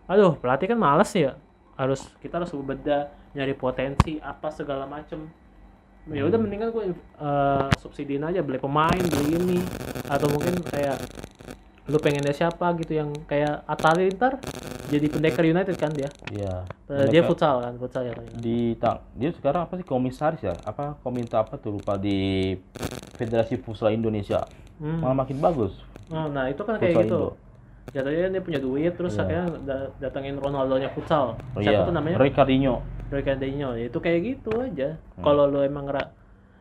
[0.06, 1.38] aduh pelatih kan males ya.
[1.74, 5.26] Harus kita harus berbeda nyari potensi apa segala macem.
[6.12, 9.60] Ya udah mendingan gue eh, subsidiin aja beli pemain beli ini.
[10.06, 11.02] Atau mungkin kayak
[11.90, 14.40] lu pengennya siapa gitu yang kayak Atali ntar
[14.94, 19.02] jadi pendekar United kan dia iya Eh, dia futsal kan futsal ya kan di ta-
[19.12, 22.54] dia sekarang apa sih komisaris ya apa komite apa tuh lupa di
[23.14, 25.00] Federasi Futsal Indonesia Hmm.
[25.00, 25.74] malah makin bagus
[26.08, 27.34] Oh, nah itu kan kayak gitu.
[27.34, 27.40] Indo.
[27.90, 29.22] Jatuhnya dia punya duit terus Iya.
[29.24, 31.40] akhirnya da- datangin Ronaldo-nya futsal.
[31.56, 31.88] Oh, Siapa iya.
[31.88, 32.18] tuh namanya?
[32.18, 32.76] Ricardinho
[33.08, 33.70] Ricardinho.
[33.74, 35.00] Ya, itu kayak gitu aja.
[35.16, 36.14] Kalau lu emang ngera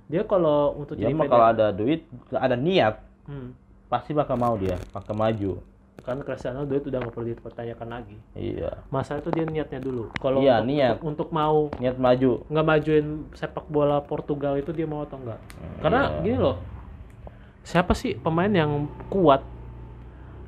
[0.04, 3.56] dia kalau untuk ya jadi kalau ada duit ada niat Hmm.
[3.86, 5.56] pasti bakal mau dia bakal maju
[6.02, 8.16] Kan Cristiano duit udah nggak perlu dipertanyakan lagi.
[8.34, 10.10] iya Masalah itu dia niatnya dulu.
[10.18, 10.94] Kalau Iya, untuk, niat.
[10.98, 13.06] untuk, untuk mau niat maju nggak majuin
[13.38, 15.38] sepak bola Portugal itu dia mau atau enggak?
[15.78, 16.22] Karena iya.
[16.26, 16.56] gini loh.
[17.62, 19.46] Siapa sih pemain yang kuat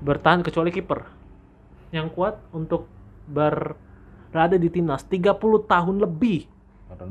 [0.02, 1.06] bertahan kecuali kiper?
[1.94, 2.90] Yang kuat untuk
[3.30, 5.38] berada di timnas 30
[5.70, 6.50] tahun lebih.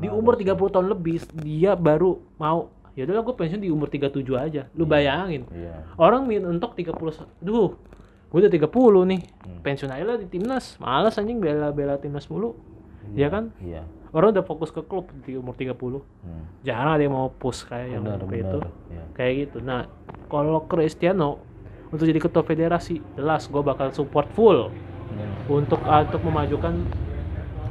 [0.04, 4.20] Di umur 30 tahun lebih dia baru mau ya udahlah gue pensiun di umur 37
[4.36, 4.68] aja.
[4.76, 5.48] Lu bayangin.
[5.48, 6.92] iya Orang min untuk 30
[7.40, 7.72] duh
[8.34, 8.66] gue udah 30
[9.14, 9.20] nih.
[9.46, 9.60] Hmm.
[9.62, 10.74] pensiun aja lah di timnas.
[10.82, 12.58] Malas anjing bela-bela timnas mulu.
[13.14, 13.54] Ya kan?
[13.62, 13.86] Iya.
[14.10, 16.66] Orang udah fokus ke klub di umur 30 hmm.
[16.66, 18.58] jarang ada yang mau push kayak yang benar kayak itu.
[18.90, 19.04] Iya.
[19.14, 19.58] kayak gitu.
[19.62, 19.86] Nah
[20.26, 21.38] kalau Cristiano
[21.94, 24.74] untuk jadi ketua federasi jelas gue bakal support full
[25.14, 25.62] Hmm.
[25.62, 26.74] untuk ah, untuk memajukan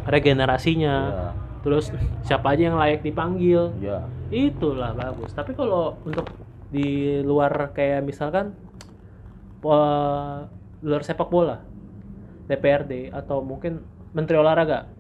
[0.08, 0.96] regenerasinya.
[1.12, 1.30] Iya.
[1.64, 1.96] terus
[2.28, 3.72] siapa aja yang layak dipanggil.
[3.80, 4.04] Iya.
[4.28, 5.32] Itulah bagus.
[5.32, 6.28] Tapi kalau untuk
[6.68, 8.52] di luar kayak misalkan
[9.66, 10.38] eh,
[10.82, 11.64] luar sepak bola
[12.46, 13.80] DPRD atau mungkin
[14.12, 14.92] Menteri Olahraga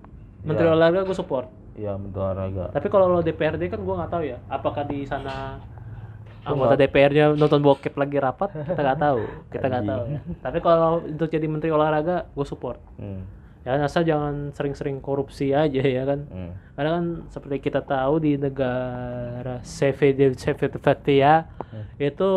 [0.41, 0.73] Menteri Iya.
[0.73, 4.37] Olahraga gue support iya bentuk olahraga tapi kalau lo DPRD kan gue nggak tahu ya
[4.45, 5.57] apakah di sana
[6.43, 10.19] anggota DPR-nya nonton bokep lagi rapat kita nggak tahu kita nggak tahu ya.
[10.39, 13.21] tapi kalau untuk jadi Menteri Olahraga gue support hmm.
[13.63, 16.51] ya asal jangan sering-sering korupsi aja ya kan Hmm.
[16.75, 21.47] karena kan seperti kita tahu di negara CVD CVPPA
[21.97, 22.29] itu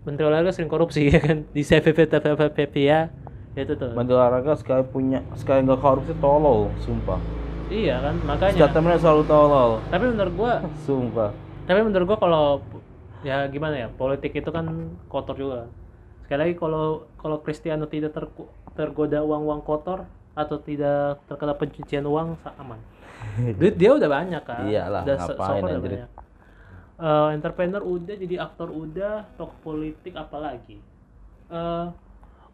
[0.00, 3.00] Menteri Olahraga sering korupsi ya kan di CVPPA
[3.58, 7.18] itu tuh Menteri olahraga sekali punya sekali nggak korupsi tolol sumpah
[7.68, 10.52] iya kan makanya statementnya selalu tolol tapi menurut gua
[10.86, 11.30] sumpah
[11.66, 12.44] tapi menurut gua kalau
[13.20, 15.68] ya gimana ya politik itu kan kotor juga
[16.24, 18.32] sekali lagi kalau kalau Cristiano tidak ter-
[18.72, 22.78] tergoda uang-uang kotor atau tidak terkena pencucian uang aman
[23.58, 26.00] duit dia udah banyak kan Iyalah, udah so- ngapain so udah anjir.
[27.00, 30.76] Eh, entrepreneur udah jadi aktor udah tokoh politik apalagi?
[31.48, 31.86] Eh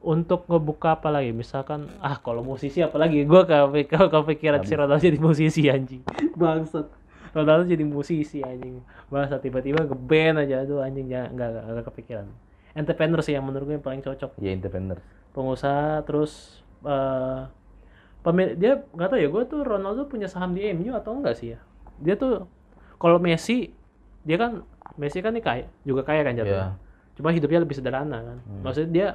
[0.07, 1.35] untuk ngebuka apa lagi?
[1.35, 3.27] Misalkan ah kalau musisi apalagi?
[3.27, 3.75] Gue kalau
[4.23, 6.07] kepikiran si Ronaldo jadi musisi anjing.
[6.41, 6.87] Bangsat.
[7.35, 8.87] Ronaldo jadi musisi anjing.
[9.11, 10.63] Bangsat tiba-tiba ngeband aja.
[10.63, 12.27] Tuh anjing ya nggak nggak nggak kepikiran.
[12.79, 14.39] Entrepreneur sih yang menurut gue yang paling cocok.
[14.39, 15.03] Ya independen
[15.37, 17.41] pengusaha terus eh
[18.25, 21.53] pemil dia nggak tahu ya gue tuh Ronaldo punya saham di MU atau enggak sih
[21.55, 21.61] ya?
[22.01, 22.49] Dia tuh
[22.97, 23.77] kalau Messi
[24.27, 24.51] dia kan
[24.99, 26.75] Messi kan nih kaya juga kaya kan jatuhnya.
[26.75, 26.85] Iya.
[27.17, 28.39] cuma hidupnya lebih sederhana kan.
[28.61, 29.09] Maksudnya dia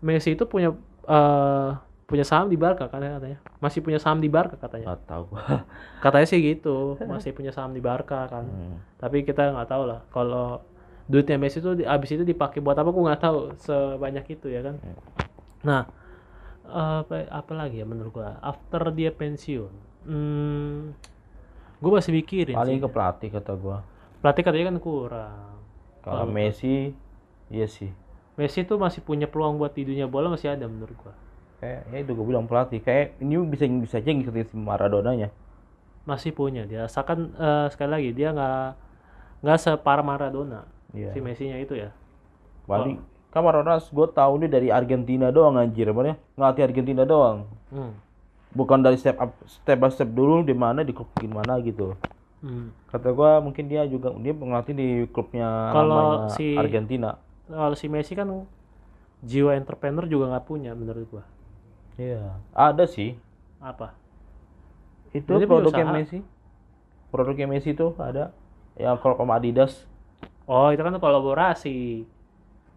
[0.00, 0.72] Messi itu punya
[1.04, 1.70] eh
[2.04, 3.38] punya saham di Barca katanya katanya.
[3.58, 4.92] Masih punya saham di Barca katanya.
[4.92, 5.24] Nggak tahu.
[6.04, 8.44] Katanya sih gitu masih punya saham di Barca kan.
[8.44, 8.76] Hmm.
[9.00, 10.60] tapi kita nggak tahu lah kalau
[11.04, 14.60] duitnya Messi itu di- abis itu dipakai buat apa aku nggak tahu sebanyak itu ya
[14.64, 14.76] kan.
[15.64, 15.82] Nah
[16.64, 18.36] apa apa lagi ya menurut gua?
[18.40, 19.72] After dia pensiun
[20.08, 20.76] hmm,
[21.80, 22.84] gua masih mikirin paling sih.
[22.84, 23.84] ke pelatih kata gua
[24.24, 25.52] pelatih katanya kan kurang.
[26.00, 26.96] Kalau Messi
[27.52, 27.92] iya sih.
[28.40, 31.12] Messi tuh masih punya peluang buat di dunia bola masih ada menurut gua.
[31.60, 32.80] Kayak ya itu gue bilang pelatih.
[32.80, 35.28] Kayak ini bisa bisa aja ngikutin si Maradona nya
[36.08, 36.64] masih punya.
[36.64, 38.68] Dia asalkan eh, sekali lagi dia nggak
[39.44, 40.64] nggak separah Maradona
[40.96, 41.12] Iya.
[41.12, 41.92] si Messi-nya itu ya.
[42.64, 42.96] Paling
[43.28, 45.92] kan Maradona gue tahu dia dari Argentina doang anjir.
[45.92, 47.44] Mana ngelatih Argentina doang.
[47.68, 47.92] Hmm.
[48.54, 51.98] bukan dari step up step by step dulu di mana di klub gimana gitu
[52.44, 52.76] Hmm.
[52.92, 57.16] kata gua mungkin dia juga dia ngelatih di klubnya Kalau si- Argentina.
[57.48, 58.28] Kalau si Messi kan
[59.24, 61.24] jiwa entrepreneur juga nggak punya menurut gua.
[61.96, 62.36] Iya.
[62.52, 63.16] Ada sih.
[63.64, 63.96] Apa?
[65.16, 65.96] Itu punya produknya usaha.
[65.96, 66.18] Messi.
[67.08, 68.36] Produknya Messi itu ada.
[68.76, 69.88] Yang kalau sama Adidas.
[70.44, 72.04] Oh itu kan kolaborasi.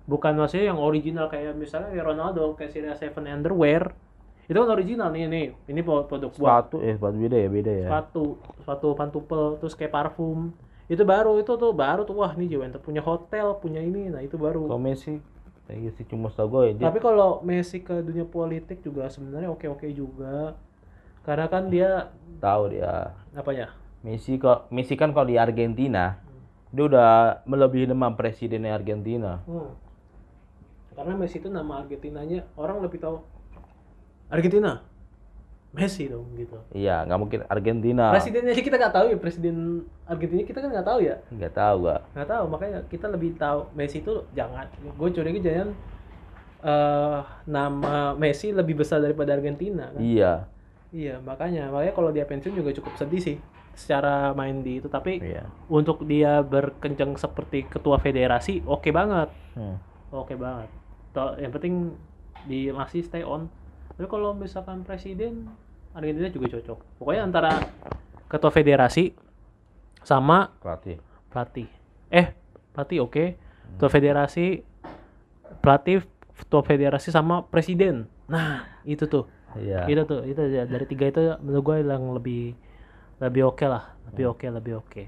[0.07, 3.91] Bukan maksudnya yang original kayak misalnya kayak Ronaldo kayak Series 7 underwear
[4.47, 5.45] itu kan original nih nih.
[5.67, 7.87] Ini produk buat sepatu eh sepatu beda ya beda ya.
[7.91, 8.23] Sepatu
[8.63, 10.55] sepatu pantupel terus kayak parfum.
[10.87, 12.15] Itu baru itu tuh baru tuh.
[12.15, 14.07] Wah nih Juventus punya hotel punya ini.
[14.07, 14.71] Nah itu baru.
[14.71, 15.19] Kalau Messi
[15.67, 19.67] kayak sih cuma setahu gue ya tapi kalau Messi ke dunia politik juga sebenarnya oke
[19.67, 20.55] oke juga.
[21.27, 22.07] Karena kan dia
[22.39, 23.11] tahu dia.
[23.35, 23.67] Apa ya?
[23.99, 26.23] Messi kok Messi kan kalau di Argentina
[26.71, 29.43] dia udah melebihi nama presidennya Argentina.
[29.43, 29.75] Hmm.
[30.95, 33.19] Karena Messi itu nama Argentinanya orang lebih tahu
[34.27, 34.81] Argentina.
[35.67, 36.57] Messi dong gitu.
[36.73, 39.55] iya nggak mungkin Argentina Presidennya aja kita nggak tahu ya presiden
[40.09, 41.15] Argentina kita kan nggak tahu ya.
[41.29, 44.65] nggak tahu gua Nggak tahu makanya kita lebih tahu Messi itu jangan.
[44.97, 45.69] Gue curiga jangan
[46.57, 50.01] eh nama Messi lebih besar daripada Argentina kan.
[50.01, 50.47] iya
[50.89, 53.37] Iya makanya makanya kalau dia pensiun juga cukup sedih sih
[53.77, 59.77] secara main di itu tapi iya untuk dia berkencang seperti ketua federasi oke banget Hmm.
[60.09, 60.69] Oke banget.
[61.11, 61.91] Toh, yang penting
[62.45, 63.49] di masih stay on.
[63.97, 65.49] Tapi kalau misalkan presiden
[65.97, 67.01] Argentina juga cocok.
[67.01, 67.51] Pokoknya antara
[68.29, 69.09] ketua federasi
[70.05, 71.01] sama pelatih
[71.33, 71.67] pelatih.
[72.13, 72.29] Eh,
[72.71, 73.25] pelatih oke.
[73.73, 74.61] Ketua federasi,
[75.61, 76.05] pelatih,
[76.37, 78.05] ketua federasi sama presiden.
[78.29, 79.25] Nah, itu tuh.
[79.57, 80.69] iya Itu tuh, itu aja.
[80.69, 82.53] dari tiga itu menurut gue yang lebih
[83.17, 85.03] lebih oke lah, lebih oke, lebih oke.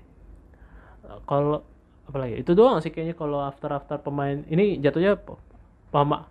[1.05, 1.61] Eh, Kalau
[2.09, 2.41] apa lagi?
[2.41, 5.37] Itu doang sih kayaknya kalau after after pemain ini jatuhnya pe-
[5.93, 6.25] pema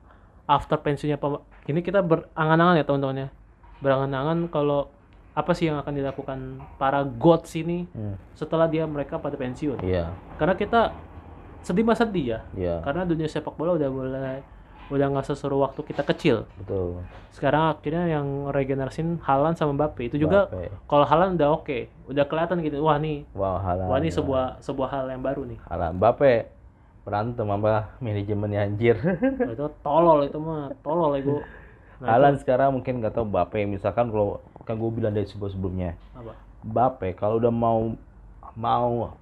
[0.50, 1.38] after pensiunnya pema,
[1.68, 3.28] ini kita berangan-angan ya teman-teman ya.
[3.78, 4.88] Berangan-angan kalau
[5.32, 6.38] apa sih yang akan dilakukan
[6.74, 8.18] para gods ini Hmm.
[8.32, 9.78] setelah dia mereka pada pensiun.
[9.80, 10.90] iya Karena kita
[11.60, 12.40] sedih mah sedih ya.
[12.52, 14.40] iya Karena dunia sepak bola udah mulai
[14.88, 20.16] udah nggak seseru waktu kita kecil betul sekarang akhirnya yang regenerasin Halan sama Mbappe itu
[20.16, 20.48] juga
[20.88, 23.84] kalau Halan udah oke udah kelihatan gitu wah nih Wah, Haaland.
[23.84, 25.92] wah ini sebuah sebuah hal yang baru nih Haaland.
[25.94, 26.32] Mbappe
[27.04, 27.68] berantem apa
[28.00, 28.96] manajemennya anjir.
[28.96, 31.36] Wah, itu tolol itu mah tolol itu
[31.98, 35.90] nah, Haaland sekarang mungkin nggak tahu Mbappe misalkan kalau kan gue bilang dari sebelum sebelumnya
[36.14, 36.34] apa
[36.66, 37.94] Mbappe kalau udah mau
[38.58, 39.14] mau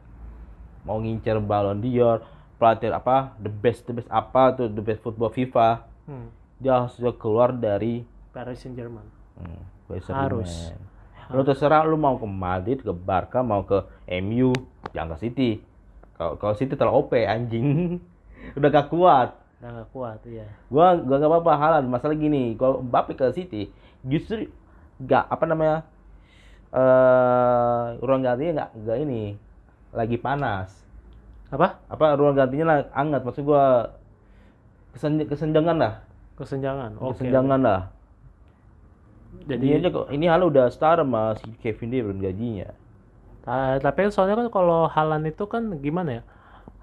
[0.87, 2.25] mau ngincer Ballon d'Or
[2.57, 6.29] pelatih apa the best the best apa tuh the best football FIFA hmm.
[6.63, 10.49] dia harus keluar dari Paris Saint Germain hmm, Paris Harus.
[10.49, 10.95] Saint-Germain.
[11.35, 13.83] Lu terserah lu mau ke Madrid, ke Barca, mau ke
[14.23, 14.55] MU,
[14.95, 15.51] jangan ke City.
[16.15, 17.99] Kalau kalau City terlalu OP anjing.
[18.57, 19.35] Udah gak kuat.
[19.61, 21.87] Udah nggak kuat iya Gua gua gak apa-apa Haaland.
[21.91, 23.71] Masalah gini, kalau Mbappe ke City
[24.07, 24.51] justru
[25.03, 25.79] gak apa namanya?
[26.77, 29.23] eh ruang gantinya nggak nggak ini
[29.95, 30.69] lagi panas.
[31.51, 33.95] apa Apa ruang gantinya lah hangat maksud gua
[34.95, 35.93] kesen, kesenjangan lah.
[36.39, 37.81] kesenjangan oke Kesenjangan lah.
[39.47, 42.69] jadi Ini aja kok ini Haaland udah star sama si Kevin De Bruyne gajinya.
[43.45, 46.23] Ta- tapi soalnya kan kalau Halan itu kan gimana ya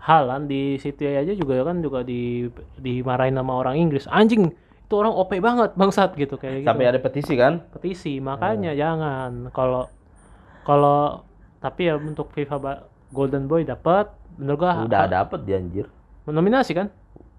[0.03, 4.51] Halan di City aja juga kan juga di dimarahin sama orang Inggris anjing
[4.83, 6.67] itu orang OP banget bangsat gitu kayak gitu.
[6.67, 7.63] Sampai ada petisi kan?
[7.71, 9.87] petisi makanya jangan kalau
[10.67, 11.23] kalau
[11.63, 12.83] tapi ya untuk FIFA
[13.15, 15.87] Golden Boy dapat menurut gua Udah dapet dia anjir.
[16.27, 16.91] nominasi kan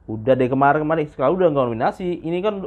[0.09, 2.21] Udah dari kemarin-kemarin sekarang udah nggak nominasi.
[2.21, 2.65] Ini kan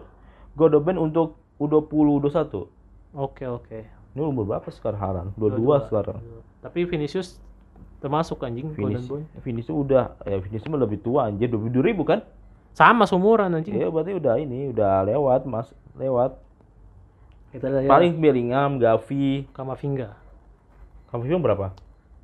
[0.58, 2.66] Godoben untuk U20 U21.
[3.14, 3.80] oke oke
[4.14, 5.28] Ini umur berapa sekarang Haran?
[5.38, 6.22] 22 sekarang.
[6.62, 7.42] tapi Vinicius
[7.98, 12.22] termasuk anjing Golden Boy Finish udah ya Finish mah lebih tua anjir 22 ribu kan?
[12.78, 16.38] sama sumuran anjing Iya berarti udah ini udah lewat Mas, lewat.
[17.50, 20.14] kita lihat Paling Bellingham, Gavi, Kamavinga
[21.10, 21.68] Kamavinga berapa?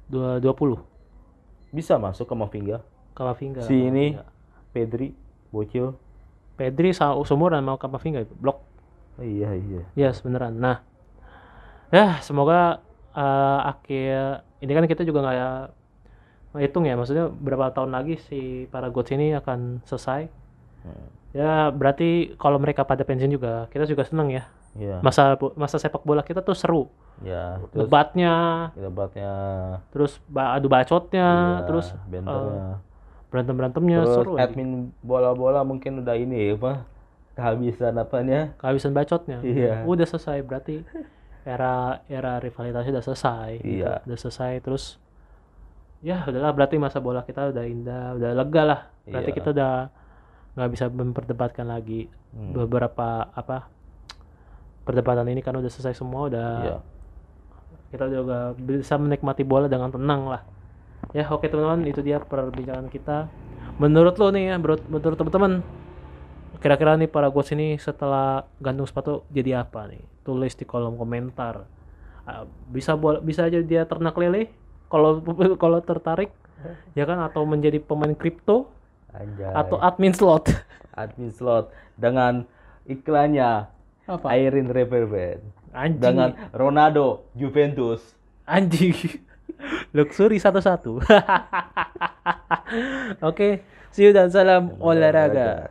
[0.06, 0.78] dua dua puluh
[1.74, 2.86] Bisa masuk Kamavinga.
[3.18, 4.14] Kamavinga Si ini
[4.70, 5.18] Pedri,
[5.50, 5.98] Bocil.
[6.54, 6.94] Pedri
[7.26, 8.62] sumuran sama Kamavinga itu blok
[9.18, 10.58] iya iya Ya, beneran.
[10.58, 10.82] Nah,
[11.94, 12.82] ya semoga
[13.14, 18.88] eh, akhir ini kan kita juga nggak hitung ya, maksudnya berapa tahun lagi si para
[18.88, 20.32] gods ini akan selesai.
[20.88, 21.08] Hmm.
[21.34, 24.44] Ya berarti kalau mereka pada pensiun juga, kita juga seneng ya.
[24.74, 26.84] iya Masa masa sepak bola kita tuh seru,
[27.22, 28.34] ya terus debatnya,
[28.74, 29.32] debatnya
[29.94, 32.82] terus ba- adu bacotnya, iya, terus benternya
[33.30, 34.34] berantem berantemnya terus seru.
[34.38, 34.50] aja.
[34.50, 36.86] admin bola-bola mungkin udah ini apa
[37.34, 39.42] kehabisan apanya Kehabisan bacotnya.
[39.42, 39.86] Iya.
[39.90, 40.86] Udah selesai berarti
[41.44, 43.50] era era rivalitasnya udah selesai.
[43.60, 43.84] gitu.
[43.84, 44.02] Iya.
[44.04, 44.84] Udah selesai terus
[46.00, 48.80] ya udahlah berarti masa bola kita udah indah, udah lega lah.
[49.04, 49.38] Berarti Iya.
[49.38, 49.72] kita udah
[50.54, 52.50] nggak bisa memperdebatkan lagi Hmm.
[52.50, 53.70] beberapa apa
[54.84, 56.78] perdebatan ini kan udah selesai semua udah iya
[57.94, 60.42] kita juga bisa menikmati bola dengan tenang lah
[61.14, 63.30] ya oke teman-teman itu dia perbincangan kita
[63.78, 65.62] menurut lo nih ya menurut, menurut teman-teman
[66.64, 70.00] kira-kira nih para gods ini setelah gantung sepatu jadi apa nih?
[70.24, 71.68] Tulis di kolom komentar.
[72.24, 74.48] Ah, bisa bola, bisa aja dia ternak lele
[74.88, 75.20] kalau
[75.62, 76.32] kalau tertarik
[76.98, 77.20] ya kan?
[77.20, 78.72] Atau menjadi pemain kripto
[79.12, 79.52] anjay.
[79.52, 80.48] atau admin slot.
[80.94, 82.46] Admin slot dengan
[82.86, 83.66] iklannya
[84.06, 84.28] apa?
[84.30, 85.42] Airin Reverben
[85.74, 85.98] anjing.
[86.00, 88.14] dengan Ronaldo Juventus.
[88.46, 88.94] Anjing.
[89.90, 91.02] Luxury satu-satu.
[93.26, 95.70] Oke see you dan salam olahraga